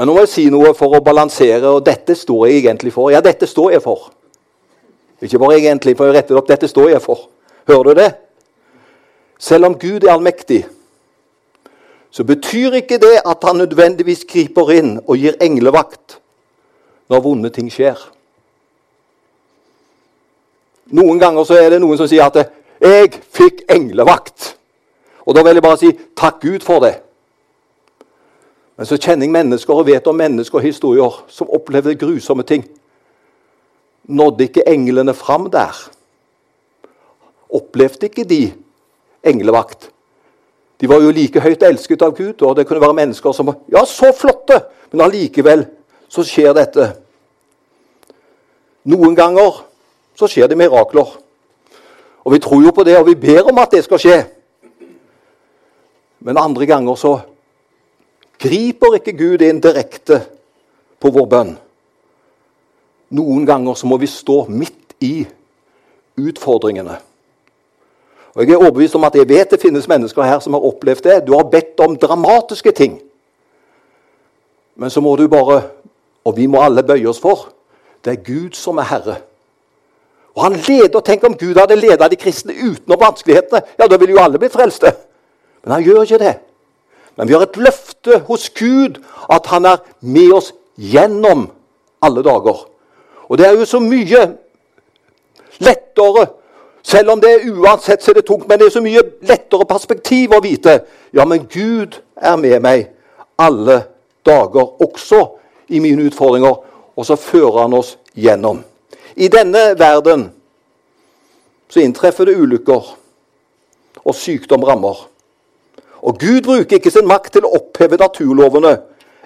Men 0.01 0.09
nå 0.09 0.15
må 0.15 0.21
jeg 0.23 0.29
si 0.31 0.43
noe 0.49 0.71
for 0.73 0.95
å 0.97 0.99
balansere, 1.05 1.61
og 1.69 1.83
dette 1.85 2.15
står 2.17 2.47
jeg 2.49 2.63
egentlig 2.63 2.89
for. 2.89 3.11
Ja, 3.13 3.19
dette 3.21 3.45
står 3.45 3.75
jeg 3.75 3.83
for. 3.83 4.07
Ikke 5.21 5.37
bare 5.37 5.59
egentlig, 5.59 5.93
for 5.99 6.09
å 6.09 6.15
rette 6.15 6.33
det 6.33 6.39
opp. 6.39 6.47
Dette 6.49 6.65
står 6.65 6.87
jeg 6.95 7.03
for. 7.03 7.27
Hører 7.69 7.83
du 7.91 7.99
det? 7.99 8.07
Selv 9.37 9.69
om 9.69 9.75
Gud 9.77 10.07
er 10.07 10.15
allmektig, 10.15 10.63
så 12.09 12.25
betyr 12.25 12.79
ikke 12.79 12.97
det 13.03 13.19
at 13.21 13.45
han 13.45 13.61
nødvendigvis 13.61 14.25
griper 14.25 14.73
inn 14.73 14.89
og 15.03 15.21
gir 15.21 15.37
englevakt 15.37 16.17
når 17.13 17.23
vonde 17.27 17.53
ting 17.53 17.69
skjer. 17.69 18.01
Noen 20.97 21.21
ganger 21.21 21.45
så 21.45 21.61
er 21.61 21.75
det 21.75 21.81
noen 21.85 22.01
som 22.01 22.09
sier 22.09 22.25
at 22.25 22.41
'jeg 22.81 23.21
fikk 23.29 23.61
englevakt'. 23.69 24.55
Og 25.29 25.35
Da 25.35 25.43
vil 25.43 25.53
jeg 25.53 25.63
bare 25.63 25.77
si 25.77 25.93
takk 26.17 26.41
Gud 26.41 26.65
for 26.65 26.79
det. 26.79 27.03
Men 28.77 28.87
så 28.87 28.97
kjenner 28.97 29.27
jeg 29.27 29.35
mennesker 29.35 29.73
og 29.75 29.87
vet 29.87 30.07
om 30.07 30.17
mennesker 30.17 30.59
og 30.59 30.65
historier 30.65 31.17
som 31.29 31.49
opplevde 31.53 31.97
grusomme 31.99 32.43
ting. 32.47 32.63
Nådde 34.07 34.47
ikke 34.47 34.67
englene 34.69 35.13
fram 35.13 35.49
der? 35.51 35.75
Opplevde 37.51 38.07
ikke 38.09 38.25
de 38.27 38.53
englevakt? 39.23 39.91
De 40.81 40.89
var 40.89 41.01
jo 41.03 41.11
like 41.13 41.41
høyt 41.43 41.63
elsket 41.63 42.01
av 42.01 42.15
Gud, 42.17 42.41
og 42.41 42.55
det 42.57 42.65
kunne 42.65 42.81
være 42.81 42.97
mennesker 42.97 43.35
som 43.37 43.51
ja, 43.69 43.83
så 43.85 44.09
flotte, 44.17 44.63
men 44.91 45.03
allikevel 45.05 45.67
så 46.09 46.25
skjer 46.25 46.55
dette. 46.57 46.87
Noen 48.89 49.13
ganger 49.15 49.61
så 50.17 50.29
skjer 50.31 50.49
det 50.49 50.57
mirakler. 50.57 51.11
Og 52.25 52.33
vi 52.33 52.39
tror 52.41 52.63
jo 52.65 52.73
på 52.73 52.85
det, 52.85 52.97
og 52.97 53.05
vi 53.07 53.15
ber 53.15 53.51
om 53.51 53.61
at 53.61 53.73
det 53.73 53.83
skal 53.85 54.01
skje. 54.01 54.17
Men 56.25 56.41
andre 56.41 56.65
ganger 56.69 56.97
så 56.97 57.19
griper 58.41 58.97
ikke 58.97 59.13
Gud 59.17 59.43
inn 59.45 59.61
direkte 59.61 60.21
på 61.01 61.11
vår 61.13 61.27
bønn. 61.29 61.53
Noen 63.11 63.45
ganger 63.45 63.75
så 63.75 63.89
må 63.89 63.99
vi 64.01 64.09
stå 64.09 64.45
midt 64.49 64.95
i 65.03 65.25
utfordringene. 66.19 66.97
Og 68.31 68.45
Jeg 68.47 68.53
er 68.53 68.63
overbevist 68.63 68.95
om 68.95 69.03
at 69.03 69.15
jeg 69.15 69.27
vet 69.27 69.51
det 69.51 69.59
finnes 69.59 69.87
mennesker 69.87 70.23
her 70.23 70.39
som 70.39 70.55
har 70.55 70.63
opplevd 70.63 71.03
det. 71.03 71.17
Du 71.27 71.33
har 71.35 71.49
bedt 71.51 71.79
om 71.83 71.97
dramatiske 71.99 72.71
ting. 72.71 73.01
Men 74.75 74.89
så 74.89 75.01
må 75.01 75.15
du 75.15 75.27
bare, 75.27 75.61
og 76.23 76.37
vi 76.37 76.47
må 76.47 76.61
alle 76.63 76.83
bøye 76.83 77.09
oss 77.09 77.19
for, 77.19 77.49
det 78.05 78.13
er 78.13 78.23
Gud 78.23 78.55
som 78.55 78.79
er 78.79 78.87
herre. 78.87 79.17
Og 80.35 80.43
han 80.43 80.55
leder, 80.55 81.01
Tenk 81.03 81.23
om 81.27 81.35
Gud 81.37 81.59
hadde 81.59 81.75
ledet 81.75 82.11
de 82.11 82.15
kristne 82.15 82.53
utenom 82.55 82.99
vanskelighetene. 83.01 83.61
Ja, 83.79 83.87
Da 83.87 83.97
ville 83.97 84.15
jo 84.15 84.23
alle 84.23 84.39
blitt 84.39 84.55
frelste. 84.55 84.93
Men 85.63 85.73
han 85.73 85.83
gjør 85.83 86.01
ikke 86.01 86.17
det. 86.17 86.35
Men 87.17 87.27
vi 87.27 87.33
har 87.33 87.45
et 87.45 87.57
løfte 87.57 88.19
hos 88.27 88.49
Gud 88.49 89.01
at 89.31 89.47
han 89.51 89.65
er 89.65 89.81
med 90.01 90.33
oss 90.33 90.53
gjennom 90.77 91.49
alle 92.01 92.23
dager. 92.23 92.67
Og 93.29 93.37
det 93.37 93.47
er 93.47 93.57
jo 93.57 93.65
så 93.65 93.79
mye 93.79 94.27
lettere 95.59 96.27
Selv 96.83 97.11
om 97.11 97.19
det 97.21 97.29
er 97.29 97.51
uansett 97.51 98.01
så 98.01 98.09
er 98.09 98.15
det 98.17 98.25
tungt, 98.25 98.47
men 98.49 98.57
det 98.57 98.65
er 98.65 98.73
så 98.73 98.81
mye 98.81 99.03
lettere 99.21 99.67
perspektiv 99.69 100.31
å 100.33 100.39
vite. 100.41 100.79
Ja, 101.13 101.27
men 101.29 101.45
Gud 101.45 101.99
er 102.17 102.39
med 102.41 102.57
meg 102.65 102.87
alle 103.37 103.83
dager, 104.25 104.81
også 104.81 105.19
i 105.69 105.77
mine 105.79 106.07
utfordringer. 106.09 106.55
Og 106.97 107.05
så 107.05 107.15
fører 107.15 107.61
han 107.61 107.77
oss 107.77 107.99
gjennom. 108.17 108.63
I 109.15 109.29
denne 109.29 109.75
verden 109.77 110.31
så 111.69 111.85
inntreffer 111.85 112.25
det 112.25 112.39
ulykker. 112.41 112.97
og 114.05 114.15
sykdom 114.15 114.63
rammer. 114.63 115.10
Og 116.01 116.17
Gud 116.19 116.41
bruker 116.45 116.79
ikke 116.79 116.91
sin 116.93 117.07
makt 117.09 117.35
til 117.37 117.45
å 117.45 117.53
oppheve 117.59 117.99
naturlovene 118.01 118.77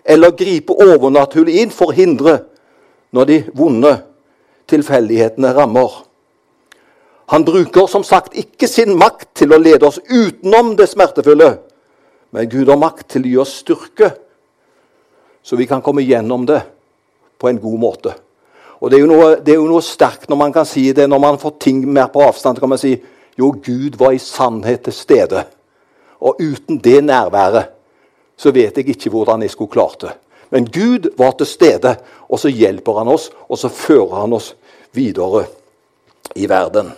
eller 0.06 0.36
gripe 0.38 0.76
overnaturlig 0.76 1.62
inn 1.62 1.72
for 1.74 1.92
å 1.92 1.96
hindre 1.96 2.40
når 3.16 3.30
de 3.30 3.38
vonde 3.56 3.94
tilfeldighetene 4.70 5.54
rammer. 5.56 6.02
Han 7.34 7.46
bruker 7.46 7.88
som 7.90 8.04
sagt 8.06 8.36
ikke 8.38 8.68
sin 8.70 8.94
makt 9.00 9.32
til 9.42 9.56
å 9.56 9.62
lede 9.62 9.88
oss 9.88 10.02
utenom 10.10 10.76
det 10.78 10.90
smertefulle, 10.92 11.56
men 12.36 12.52
Gud 12.52 12.70
har 12.70 12.78
makt 12.78 13.16
til 13.16 13.26
å 13.26 13.32
gi 13.32 13.40
oss 13.42 13.56
styrke, 13.64 14.12
så 15.42 15.58
vi 15.58 15.66
kan 15.70 15.82
komme 15.82 16.06
gjennom 16.06 16.46
det 16.46 16.62
på 17.40 17.50
en 17.50 17.62
god 17.62 17.80
måte. 17.82 18.14
Og 18.82 18.92
Det 18.92 19.00
er 19.00 19.08
noe, 19.10 19.28
er 19.40 19.56
jo 19.56 19.66
noe 19.70 19.82
sterkt 19.82 20.30
når 20.30 20.38
man 20.38 20.54
kan 20.54 20.66
si 20.68 20.92
det 20.94 21.08
når 21.10 21.22
man 21.22 21.38
får 21.42 21.56
ting 21.64 21.80
mer 21.88 22.12
på 22.14 22.22
avstand. 22.22 22.60
kan 22.60 22.70
man 22.70 22.78
si 22.78 22.98
jo, 23.38 23.52
Gud 23.52 23.98
var 23.98 24.12
i 24.12 24.20
sannhet 24.20 24.84
til 24.84 24.94
stede. 24.94 25.46
Og 26.26 26.42
uten 26.42 26.80
det 26.82 27.04
nærværet 27.06 27.72
så 28.36 28.52
vet 28.52 28.78
jeg 28.78 28.90
ikke 28.90 29.10
hvordan 29.14 29.46
jeg 29.46 29.54
skulle 29.54 29.72
klart 29.72 30.02
det. 30.02 30.12
Men 30.50 30.68
Gud 30.68 31.10
var 31.18 31.32
til 31.38 31.48
stede, 31.48 31.96
og 32.30 32.40
så 32.40 32.50
hjelper 32.52 32.98
han 33.00 33.08
oss, 33.08 33.30
og 33.50 33.58
så 33.58 33.70
fører 33.70 34.22
han 34.22 34.34
oss 34.34 34.54
videre 34.92 35.46
i 36.36 36.50
verden. 36.50 36.92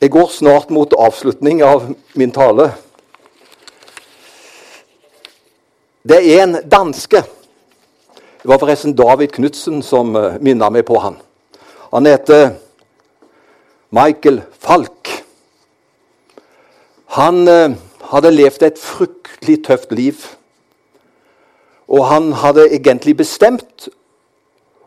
Jeg 0.00 0.10
går 0.14 0.28
snart 0.30 0.70
mot 0.70 0.94
avslutning 0.98 1.62
av 1.62 1.88
min 2.14 2.32
tale. 2.32 2.70
Det 6.08 6.20
er 6.22 6.44
en 6.44 6.60
danske. 6.70 7.22
Det 8.38 8.48
var 8.48 8.60
forresten 8.62 8.94
David 8.96 9.34
Knutsen 9.34 9.82
som 9.82 10.12
minnet 10.14 10.42
minna 10.42 10.70
meg 10.70 10.86
på 10.86 11.00
han. 11.02 11.18
Han 11.90 12.06
heter 12.06 12.52
Michael 13.90 14.42
Falk. 14.62 15.17
Han 17.16 17.48
eh, 17.48 17.76
hadde 18.12 18.34
levd 18.34 18.62
et 18.66 18.78
fryktelig 18.78 19.62
tøft 19.64 19.92
liv. 19.92 20.24
Og 21.88 22.04
han 22.06 22.32
hadde 22.36 22.68
egentlig 22.68 23.16
bestemt 23.16 23.88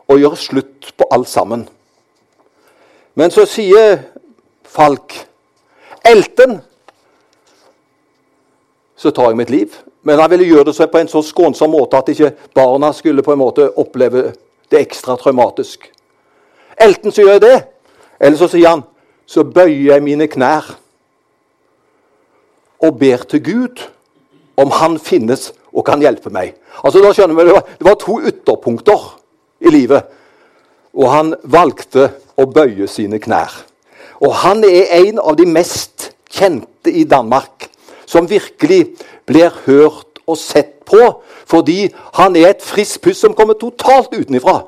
å 0.06 0.18
gjøre 0.20 0.38
slutt 0.38 0.92
på 0.96 1.08
alt 1.10 1.30
sammen. 1.30 1.64
Men 3.18 3.34
så 3.34 3.46
sier 3.48 4.04
Falk 4.72 5.18
Elten 6.08 6.60
så 8.96 9.10
tar 9.10 9.32
jeg 9.32 9.38
mitt 9.38 9.50
liv. 9.50 9.74
Men 10.02 10.18
han 10.18 10.30
ville 10.30 10.46
gjøre 10.46 10.70
det 10.70 10.88
på 10.90 10.98
en 10.98 11.10
så 11.10 11.22
skånsom 11.22 11.74
måte 11.74 11.98
at 11.98 12.08
ikke 12.10 12.32
barna 12.54 12.92
skulle 12.94 13.22
på 13.22 13.34
en 13.34 13.42
måte 13.42 13.68
oppleve 13.78 14.32
det 14.70 14.80
ekstra 14.80 15.16
traumatisk. 15.18 15.84
Elten 16.78 17.12
så 17.12 17.22
gjør 17.22 17.36
jeg 17.36 17.44
det. 17.44 17.58
Eller 18.20 18.38
så 18.38 18.48
sier 18.50 18.68
han 18.70 18.86
så 19.26 19.44
bøyer 19.46 19.92
jeg 19.92 20.02
mine 20.02 20.26
knær 20.30 20.72
og 22.82 22.98
ber 22.98 23.24
til 23.30 23.42
Gud 23.44 23.82
om 24.60 24.72
han 24.74 24.98
finnes 25.00 25.50
og 25.72 25.86
kan 25.86 26.02
hjelpe 26.02 26.32
meg. 26.32 26.54
Altså 26.84 27.02
da 27.02 27.12
skjønner 27.14 27.36
vi, 27.38 27.46
Det 27.48 27.54
var, 27.54 27.66
det 27.78 27.86
var 27.86 27.98
to 28.00 28.20
ytterpunkter 28.20 29.04
i 29.60 29.70
livet. 29.70 30.02
Og 30.92 31.08
han 31.08 31.34
valgte 31.44 32.10
å 32.36 32.46
bøye 32.46 32.88
sine 32.88 33.20
knær. 33.22 33.52
Og 34.20 34.34
han 34.42 34.64
er 34.64 34.92
en 35.00 35.18
av 35.18 35.36
de 35.38 35.46
mest 35.48 36.12
kjente 36.30 36.92
i 36.92 37.04
Danmark 37.04 37.70
som 38.06 38.28
virkelig 38.28 38.96
blir 39.26 39.52
hørt 39.66 40.20
og 40.26 40.38
sett 40.38 40.82
på 40.86 41.00
fordi 41.48 41.90
han 42.16 42.36
er 42.36 42.52
et 42.52 42.62
friskt 42.64 43.02
pust 43.04 43.24
som 43.24 43.34
kommer 43.36 43.58
totalt 43.60 44.12
utenifra. 44.14 44.62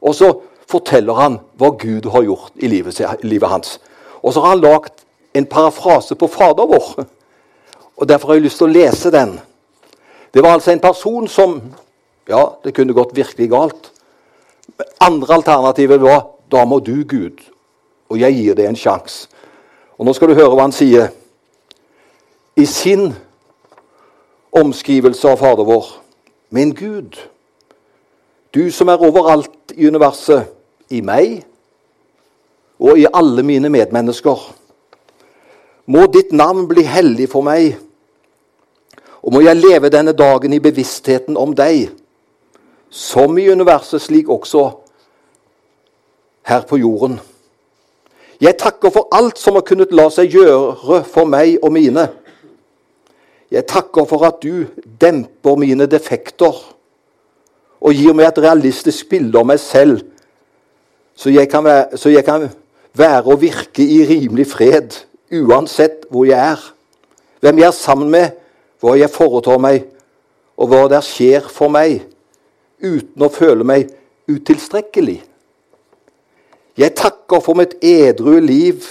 Og 0.00 0.14
så 0.14 0.30
forteller 0.70 1.18
han 1.18 1.38
hva 1.58 1.72
Gud 1.78 2.08
har 2.12 2.24
gjort 2.24 2.54
i 2.56 2.70
livet, 2.70 3.00
livet 3.22 3.50
hans. 3.50 3.76
Og 4.22 4.32
så 4.32 4.42
har 4.42 4.54
han 4.54 4.64
lagd 4.64 5.04
en 5.36 5.46
parafrase 5.46 6.16
på 6.16 6.28
Fader 6.32 6.68
vår. 6.70 7.06
Og 7.96 8.08
Derfor 8.08 8.28
har 8.28 8.34
jeg 8.34 8.46
lyst 8.46 8.60
til 8.60 8.68
å 8.68 8.72
lese 8.72 9.10
den. 9.10 9.38
Det 10.34 10.42
var 10.44 10.56
altså 10.56 10.72
en 10.72 10.80
person 10.84 11.28
som 11.28 11.60
Ja, 12.28 12.56
det 12.64 12.74
kunne 12.74 12.92
gått 12.92 13.14
virkelig 13.14 13.46
galt. 13.50 13.92
Andre 15.00 15.34
alternativet 15.34 16.00
var 16.02 16.24
da 16.50 16.64
må 16.66 16.80
du, 16.82 17.04
Gud, 17.06 17.38
og 18.10 18.18
jeg 18.18 18.34
gir 18.34 18.56
deg 18.58 18.66
en 18.66 18.78
sjanse. 18.78 19.28
Og 19.94 20.06
nå 20.06 20.12
skal 20.12 20.32
du 20.32 20.34
høre 20.34 20.50
hva 20.50 20.66
han 20.66 20.74
sier. 20.74 21.12
I 22.58 22.66
sin 22.66 23.12
omskrivelse 24.50 25.30
av 25.30 25.38
Fader 25.38 25.70
vår. 25.70 25.86
Min 26.50 26.74
Gud, 26.74 27.14
du 28.54 28.70
som 28.74 28.90
er 28.90 29.06
overalt 29.06 29.74
i 29.76 29.86
universet, 29.86 30.50
i 30.90 31.00
meg 31.02 31.44
og 32.78 32.98
i 32.98 33.06
alle 33.06 33.42
mine 33.46 33.70
medmennesker. 33.70 34.38
Må 35.86 36.06
ditt 36.10 36.32
navn 36.34 36.66
bli 36.70 36.84
hellig 36.86 37.28
for 37.30 37.46
meg, 37.46 37.78
og 39.26 39.34
må 39.34 39.42
jeg 39.42 39.58
leve 39.58 39.90
denne 39.90 40.14
dagen 40.14 40.52
i 40.54 40.62
bevisstheten 40.62 41.36
om 41.36 41.54
deg, 41.56 41.88
som 42.90 43.34
i 43.38 43.48
universet, 43.50 43.98
slik 44.04 44.28
også 44.30 44.68
her 46.46 46.62
på 46.68 46.78
jorden. 46.78 47.18
Jeg 48.40 48.54
takker 48.60 48.92
for 48.94 49.08
alt 49.16 49.40
som 49.40 49.58
har 49.58 49.64
kunnet 49.66 49.90
la 49.96 50.06
seg 50.14 50.30
gjøre 50.30 51.02
for 51.10 51.26
meg 51.26 51.56
og 51.58 51.74
mine. 51.74 52.06
Jeg 53.50 53.66
takker 53.66 54.06
for 54.06 54.22
at 54.28 54.38
du 54.44 54.68
demper 55.00 55.58
mine 55.58 55.88
defekter 55.90 56.62
og 57.80 57.94
gir 57.94 58.14
meg 58.14 58.30
et 58.30 58.40
realistisk 58.46 59.10
bilde 59.10 59.38
av 59.38 59.48
meg 59.48 59.58
selv, 59.62 60.04
så 61.16 61.32
jeg 61.32 61.48
kan 61.48 61.64
være, 61.64 61.98
så 61.98 62.12
jeg 62.12 62.24
kan 62.26 62.46
være 62.96 63.26
og 63.26 63.40
virke 63.40 63.82
i 63.82 64.02
rimelig 64.06 64.50
fred 64.52 64.94
uansett 65.32 66.04
hvor 66.12 66.28
jeg 66.28 66.38
er, 66.38 66.60
hvem 67.40 67.58
jeg 67.58 67.66
er 67.66 67.74
sammen 67.74 68.10
med, 68.12 68.34
hva 68.82 68.96
jeg 68.98 69.12
foretar 69.12 69.60
meg, 69.62 69.86
og 70.56 70.70
hva 70.70 70.86
der 70.90 71.04
skjer 71.04 71.48
for 71.52 71.72
meg, 71.72 72.02
uten 72.80 73.24
å 73.24 73.32
føle 73.32 73.64
meg 73.66 73.90
utilstrekkelig. 74.30 75.20
Jeg 76.76 76.92
takker 76.96 77.40
for 77.44 77.56
mitt 77.56 77.76
edru 77.84 78.36
liv, 78.42 78.84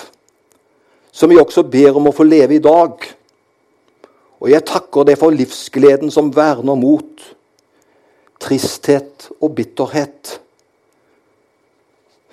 som 1.13 1.31
jeg 1.31 1.41
også 1.41 1.63
ber 1.69 1.97
om 1.99 2.09
å 2.09 2.15
få 2.15 2.25
leve 2.27 2.57
i 2.57 2.63
dag. 2.63 2.97
Og 4.41 4.49
jeg 4.51 4.65
takker 4.67 5.05
deg 5.07 5.19
for 5.21 5.33
livsgleden 5.33 6.11
som 6.13 6.33
verner 6.33 6.77
mot 6.77 7.21
tristhet 8.41 9.29
og 9.39 9.53
bitterhet. 9.57 10.39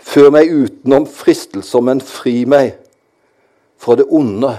Før 0.03 0.33
meg 0.35 0.51
utenom 0.51 1.07
fristelser, 1.07 1.85
men 1.85 2.03
fri 2.03 2.43
meg 2.49 2.75
fra 3.81 3.97
det 3.99 4.09
onde 4.11 4.57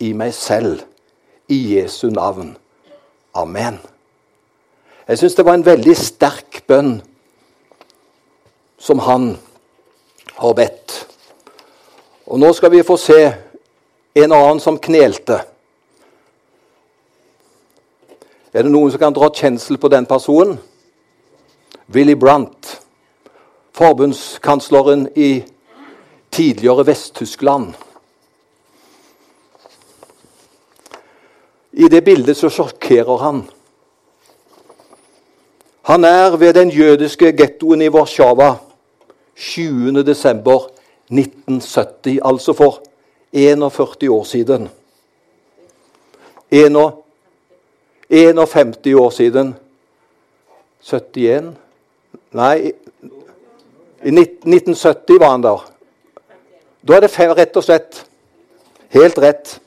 i 0.00 0.14
meg 0.16 0.32
selv. 0.36 0.80
I 1.48 1.58
Jesu 1.74 2.10
navn. 2.10 2.56
Amen. 3.34 3.78
Jeg 5.08 5.18
syns 5.18 5.34
det 5.34 5.44
var 5.44 5.56
en 5.56 5.66
veldig 5.66 5.94
sterk 5.96 6.62
bønn 6.68 6.98
som 8.78 8.98
han 8.98 9.30
har 10.36 10.54
bedt. 10.54 10.96
Og 12.28 12.40
nå 12.40 12.52
skal 12.52 12.72
vi 12.74 12.84
få 12.84 12.98
se 13.00 13.20
en 14.14 14.32
annen 14.32 14.60
som 14.60 14.76
knelte. 14.78 15.40
Er 18.52 18.64
det 18.64 18.72
noen 18.72 18.92
som 18.92 19.00
kan 19.00 19.16
dra 19.16 19.30
kjensel 19.32 19.80
på 19.80 19.88
den 19.92 20.06
personen? 20.08 20.58
Willy 21.88 22.14
Brandt, 22.20 22.82
forbundskansleren 23.72 25.08
i 25.16 25.44
tidligere 26.30 26.84
Vest-Tyskland. 26.86 27.72
I 31.78 31.88
det 31.88 32.04
bildet 32.04 32.36
så 32.36 32.48
sjokkerer 32.50 33.18
han. 33.22 33.42
Han 35.88 36.04
er 36.04 36.36
ved 36.36 36.54
den 36.54 36.70
jødiske 36.74 37.32
gettoen 37.38 37.82
i 37.82 37.88
Warszawa 37.88 38.54
20.12.1970, 39.38 42.18
altså 42.24 42.52
for 42.52 42.82
41 43.32 44.10
år 44.10 44.24
siden. 44.24 44.68
51 46.50 48.94
år 48.94 49.10
siden. 49.10 49.56
71 50.82 51.56
Nei, 52.32 52.72
i 54.04 54.10
1970 54.12 55.20
var 55.20 55.30
han 55.30 55.42
der. 55.42 55.72
Da 56.88 56.96
er 56.96 57.00
det 57.06 57.18
rett 57.18 57.56
og 57.56 57.64
slett. 57.64 58.04
Helt 58.92 59.18
rett. 59.18 59.60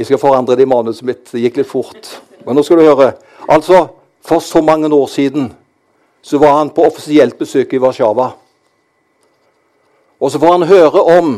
Jeg 0.00 0.06
skal 0.06 0.18
forandre 0.18 0.54
det 0.56 0.64
i 0.64 0.68
manuset 0.70 1.04
mitt. 1.04 1.26
Det 1.28 1.42
gikk 1.42 1.58
litt 1.60 1.68
fort. 1.68 2.06
Men 2.46 2.56
nå 2.56 2.62
skal 2.64 2.78
du 2.80 2.86
høre. 2.86 3.10
Altså, 3.52 3.82
for 4.24 4.40
så 4.40 4.62
mange 4.64 4.88
år 4.88 5.10
siden 5.12 5.50
så 6.24 6.38
var 6.40 6.54
han 6.56 6.70
på 6.72 6.86
offisielt 6.88 7.36
besøk 7.36 7.74
i 7.76 7.80
Warszawa. 7.82 8.30
Og 10.20 10.32
så 10.32 10.40
får 10.40 10.54
han 10.54 10.64
høre 10.70 11.02
om 11.18 11.34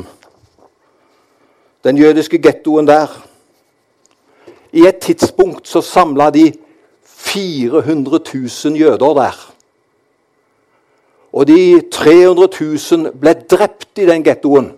den 1.82 1.98
jødiske 1.98 2.38
gettoen 2.38 2.86
der. 2.86 3.10
I 4.70 4.86
et 4.86 5.02
tidspunkt 5.02 5.66
så 5.66 5.82
samla 5.82 6.30
de 6.30 6.52
400 7.02 8.22
000 8.30 8.78
jøder 8.78 9.18
der. 9.18 9.42
Og 11.32 11.50
de 11.50 11.82
300 11.90 12.48
000 12.60 13.10
ble 13.18 13.34
drept 13.42 13.98
i 13.98 14.06
den 14.06 14.22
gettoen. 14.22 14.70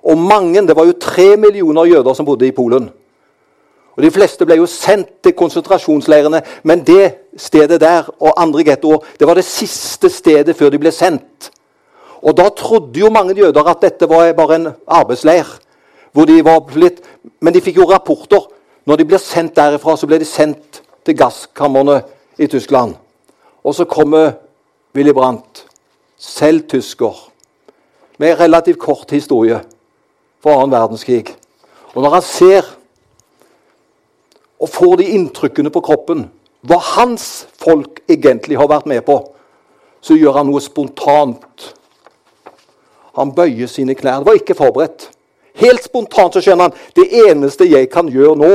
Og 0.00 0.18
mange, 0.18 0.64
det 0.64 0.76
var 0.76 0.88
jo 0.88 0.96
tre 0.96 1.36
millioner 1.36 1.92
jøder 1.92 2.16
som 2.16 2.24
bodde 2.24 2.48
i 2.48 2.56
Polen. 2.56 2.88
Og 3.96 4.02
De 4.02 4.10
fleste 4.10 4.46
ble 4.48 4.56
jo 4.56 4.66
sendt 4.66 5.22
til 5.22 5.34
konsentrasjonsleirene, 5.36 6.42
men 6.62 6.84
det 6.84 7.14
stedet 7.36 7.80
der 7.80 8.08
og 8.20 8.32
andre 8.36 8.64
gettoer 8.64 9.04
det 9.20 9.28
var 9.28 9.34
det 9.34 9.44
siste 9.44 10.08
stedet 10.10 10.56
før 10.56 10.70
de 10.72 10.80
ble 10.80 10.92
sendt. 10.92 11.50
Og 12.22 12.36
Da 12.36 12.48
trodde 12.48 13.00
jo 13.00 13.10
mange 13.10 13.36
jøder 13.36 13.68
at 13.68 13.82
dette 13.82 14.08
var 14.08 14.32
bare 14.32 14.54
en 14.54 14.68
arbeidsleir. 14.86 15.58
hvor 16.12 16.24
de 16.24 16.44
var 16.44 16.60
blitt, 16.60 17.00
Men 17.40 17.54
de 17.54 17.60
fikk 17.60 17.76
jo 17.76 17.90
rapporter. 17.90 18.40
Når 18.86 18.96
de 18.96 19.04
ble 19.04 19.18
sendt 19.18 19.56
derifra, 19.56 19.96
så 19.96 20.06
ble 20.06 20.18
de 20.18 20.24
sendt 20.24 20.82
til 21.04 21.16
gasskamrene 21.16 22.02
i 22.38 22.46
Tyskland. 22.46 22.94
Og 23.64 23.74
så 23.74 23.84
kommer 23.84 24.32
Willy 24.94 25.12
Brandt, 25.12 25.66
selv 26.18 26.68
tysker, 26.68 27.30
med 28.18 28.40
relativt 28.40 28.78
kort 28.78 29.10
historie 29.10 29.60
fra 30.42 30.56
annen 30.56 30.70
verdenskrig. 30.70 31.36
Og 31.94 32.02
når 32.02 32.10
han 32.10 32.22
ser 32.22 32.62
og 34.62 34.70
får 34.70 35.00
de 35.00 35.10
inntrykkene 35.16 35.72
på 35.74 35.82
kroppen 35.84 36.28
hva 36.62 36.78
hans 36.94 37.46
folk 37.58 38.04
egentlig 38.10 38.58
har 38.58 38.68
vært 38.70 38.86
med 38.86 39.02
på, 39.06 39.16
så 40.02 40.14
gjør 40.14 40.38
han 40.38 40.46
noe 40.46 40.62
spontant. 40.62 41.72
Han 43.18 43.32
bøyer 43.34 43.70
sine 43.70 43.96
klær. 43.98 44.22
Det 44.22 44.28
var 44.30 44.38
ikke 44.38 44.58
forberedt. 44.58 45.08
Helt 45.58 45.82
spontant 45.84 46.36
så 46.36 46.42
skjønner 46.44 46.70
han 46.70 46.94
det 46.96 47.08
eneste 47.26 47.66
jeg 47.66 47.90
kan 47.92 48.08
gjøre 48.10 48.38
nå, 48.38 48.52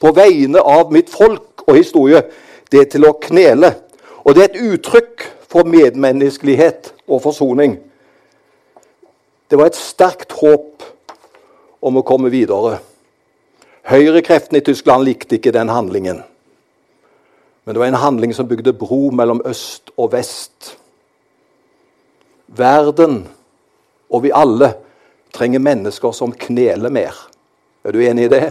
på 0.00 0.12
vegne 0.16 0.60
av 0.60 0.90
mitt 0.92 1.12
folk 1.12 1.64
og 1.66 1.76
historie, 1.76 2.24
det 2.72 2.80
er 2.82 2.88
til 2.92 3.06
å 3.08 3.14
knele. 3.20 3.72
Og 4.24 4.34
det 4.34 4.42
er 4.42 4.50
et 4.50 4.74
uttrykk 4.74 5.28
for 5.46 5.68
medmenneskelighet 5.68 6.92
og 7.06 7.22
forsoning. 7.24 7.78
Det 9.46 9.60
var 9.60 9.70
et 9.70 9.78
sterkt 9.78 10.34
håp 10.40 10.84
om 11.84 12.00
å 12.00 12.04
komme 12.04 12.32
videre. 12.32 12.80
Høyrekreftene 13.86 14.58
i 14.58 14.66
Tyskland 14.66 15.06
likte 15.06 15.38
ikke 15.38 15.54
den 15.54 15.70
handlingen. 15.70 16.24
Men 17.64 17.74
det 17.74 17.80
var 17.80 17.90
en 17.90 18.02
handling 18.02 18.34
som 18.34 18.48
bygde 18.48 18.74
bro 18.74 19.10
mellom 19.14 19.42
øst 19.46 19.92
og 19.96 20.10
vest. 20.12 20.76
Verden 22.46 23.20
og 24.10 24.22
vi 24.22 24.34
alle 24.34 24.72
trenger 25.34 25.62
mennesker 25.62 26.14
som 26.14 26.34
kneler 26.34 26.90
mer. 26.90 27.14
Er 27.86 27.94
du 27.94 28.02
enig 28.02 28.26
i 28.26 28.32
det? 28.32 28.46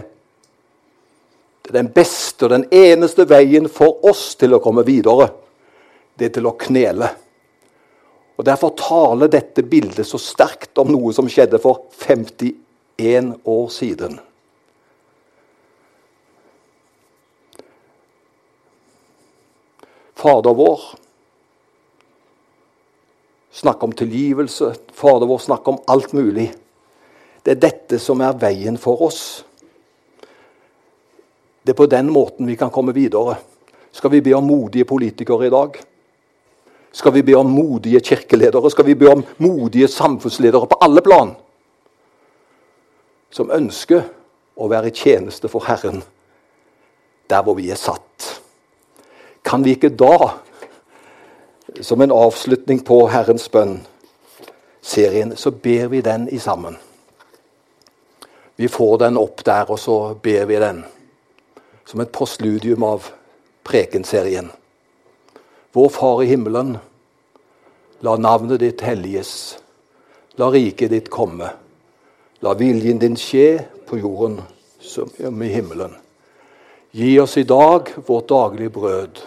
Det 1.62 1.72
er 1.72 1.80
den 1.82 1.92
beste 1.92 2.46
og 2.46 2.52
den 2.54 2.66
eneste 2.72 3.26
veien 3.28 3.68
for 3.72 4.04
oss 4.08 4.36
til 4.40 4.54
å 4.56 4.60
komme 4.64 4.84
videre. 4.86 5.28
Det 6.16 6.30
er 6.30 6.36
til 6.36 6.48
å 6.48 6.54
knele. 6.56 7.08
Og 8.36 8.44
Derfor 8.44 8.72
taler 8.76 9.32
dette 9.32 9.64
bildet 9.64 10.06
så 10.06 10.20
sterkt 10.20 10.78
om 10.80 10.92
noe 10.92 11.12
som 11.16 11.28
skjedde 11.28 11.60
for 11.60 11.88
51 12.04 13.34
år 13.44 13.68
siden. 13.72 14.20
Fader 20.26 20.54
vår. 20.54 20.80
Snakke 23.50 23.84
om 23.86 23.92
tilgivelse. 23.92 24.74
Fader 24.92 25.26
vår 25.26 25.38
snakke 25.38 25.70
om 25.70 25.78
alt 25.86 26.12
mulig. 26.12 26.48
Det 27.42 27.52
er 27.54 27.60
dette 27.62 27.98
som 28.02 28.18
er 28.26 28.34
veien 28.34 28.74
for 28.74 29.04
oss. 29.06 29.20
Det 31.62 31.70
er 31.70 31.78
på 31.78 31.86
den 31.86 32.10
måten 32.10 32.50
vi 32.50 32.56
kan 32.58 32.72
komme 32.74 32.90
videre. 32.96 33.36
Skal 33.94 34.10
vi 34.16 34.20
be 34.26 34.34
om 34.34 34.48
modige 34.50 34.84
politikere 34.84 35.46
i 35.46 35.52
dag? 35.54 35.78
Skal 36.90 37.14
vi 37.14 37.22
be 37.22 37.36
om 37.38 37.46
modige 37.46 38.00
kirkeledere? 38.02 38.70
Skal 38.70 38.88
vi 38.88 38.96
be 38.98 39.12
om 39.12 39.22
modige 39.38 39.86
samfunnsledere 39.88 40.66
på 40.66 40.80
alle 40.82 41.04
plan? 41.06 41.36
Som 43.30 43.54
ønsker 43.54 44.02
å 44.58 44.66
være 44.74 44.90
i 44.90 44.96
tjeneste 45.04 45.46
for 45.52 45.70
Herren 45.70 46.02
der 47.30 47.46
hvor 47.46 47.54
vi 47.58 47.70
er 47.70 47.78
satt. 47.78 48.42
Kan 49.46 49.62
vi 49.64 49.76
ikke 49.76 49.92
da, 49.94 50.32
som 51.80 52.02
en 52.02 52.12
avslutning 52.12 52.82
på 52.84 53.04
Herrens 53.12 53.46
bønn-serien, 53.48 55.36
så 55.36 55.50
ber 55.50 55.86
vi 55.92 56.00
den 56.02 56.28
i 56.28 56.38
sammen. 56.42 56.76
Vi 58.56 58.68
får 58.68 58.96
den 59.04 59.18
opp 59.20 59.44
der, 59.46 59.70
og 59.70 59.78
så 59.78 60.14
ber 60.22 60.44
vi 60.50 60.58
den 60.58 60.84
som 61.86 62.00
et 62.02 62.10
postludium 62.12 62.82
av 62.82 63.04
prekenserien. 63.64 64.48
Vår 65.72 65.88
Far 65.94 66.22
i 66.24 66.26
himmelen. 66.26 66.76
La 68.02 68.16
navnet 68.16 68.60
ditt 68.60 68.82
helliges. 68.82 69.30
La 70.40 70.50
riket 70.50 70.90
ditt 70.90 71.10
komme. 71.12 71.52
La 72.42 72.56
viljen 72.58 72.98
din 72.98 73.14
skje 73.16 73.60
på 73.86 74.00
jorden 74.00 74.40
som 74.82 75.42
i 75.42 75.52
himmelen. 75.52 75.94
Gi 76.96 77.14
oss 77.20 77.36
i 77.36 77.46
dag 77.46 77.92
vårt 78.06 78.28
daglige 78.32 78.74
brød 78.74 79.22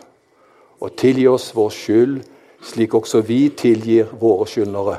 og 0.79 0.95
tilgi 0.97 1.27
oss 1.27 1.51
vår 1.55 1.69
skyld, 1.75 2.17
slik 2.63 2.93
også 2.93 3.21
vi 3.25 3.49
tilgir 3.55 4.11
våre 4.19 4.47
skyldnere. 4.47 4.97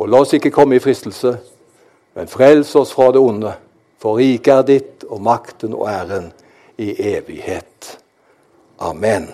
Og 0.00 0.08
la 0.08 0.22
oss 0.22 0.34
ikke 0.34 0.52
komme 0.54 0.78
i 0.78 0.82
fristelse, 0.82 1.34
men 2.16 2.30
frels 2.30 2.72
oss 2.78 2.94
fra 2.94 3.10
det 3.14 3.22
onde. 3.22 3.52
For 4.00 4.16
riket 4.16 4.54
er 4.54 4.66
ditt, 4.66 5.04
og 5.10 5.20
makten 5.22 5.74
og 5.76 5.88
æren 5.90 6.30
i 6.80 6.94
evighet. 7.12 7.98
Amen. 8.80 9.28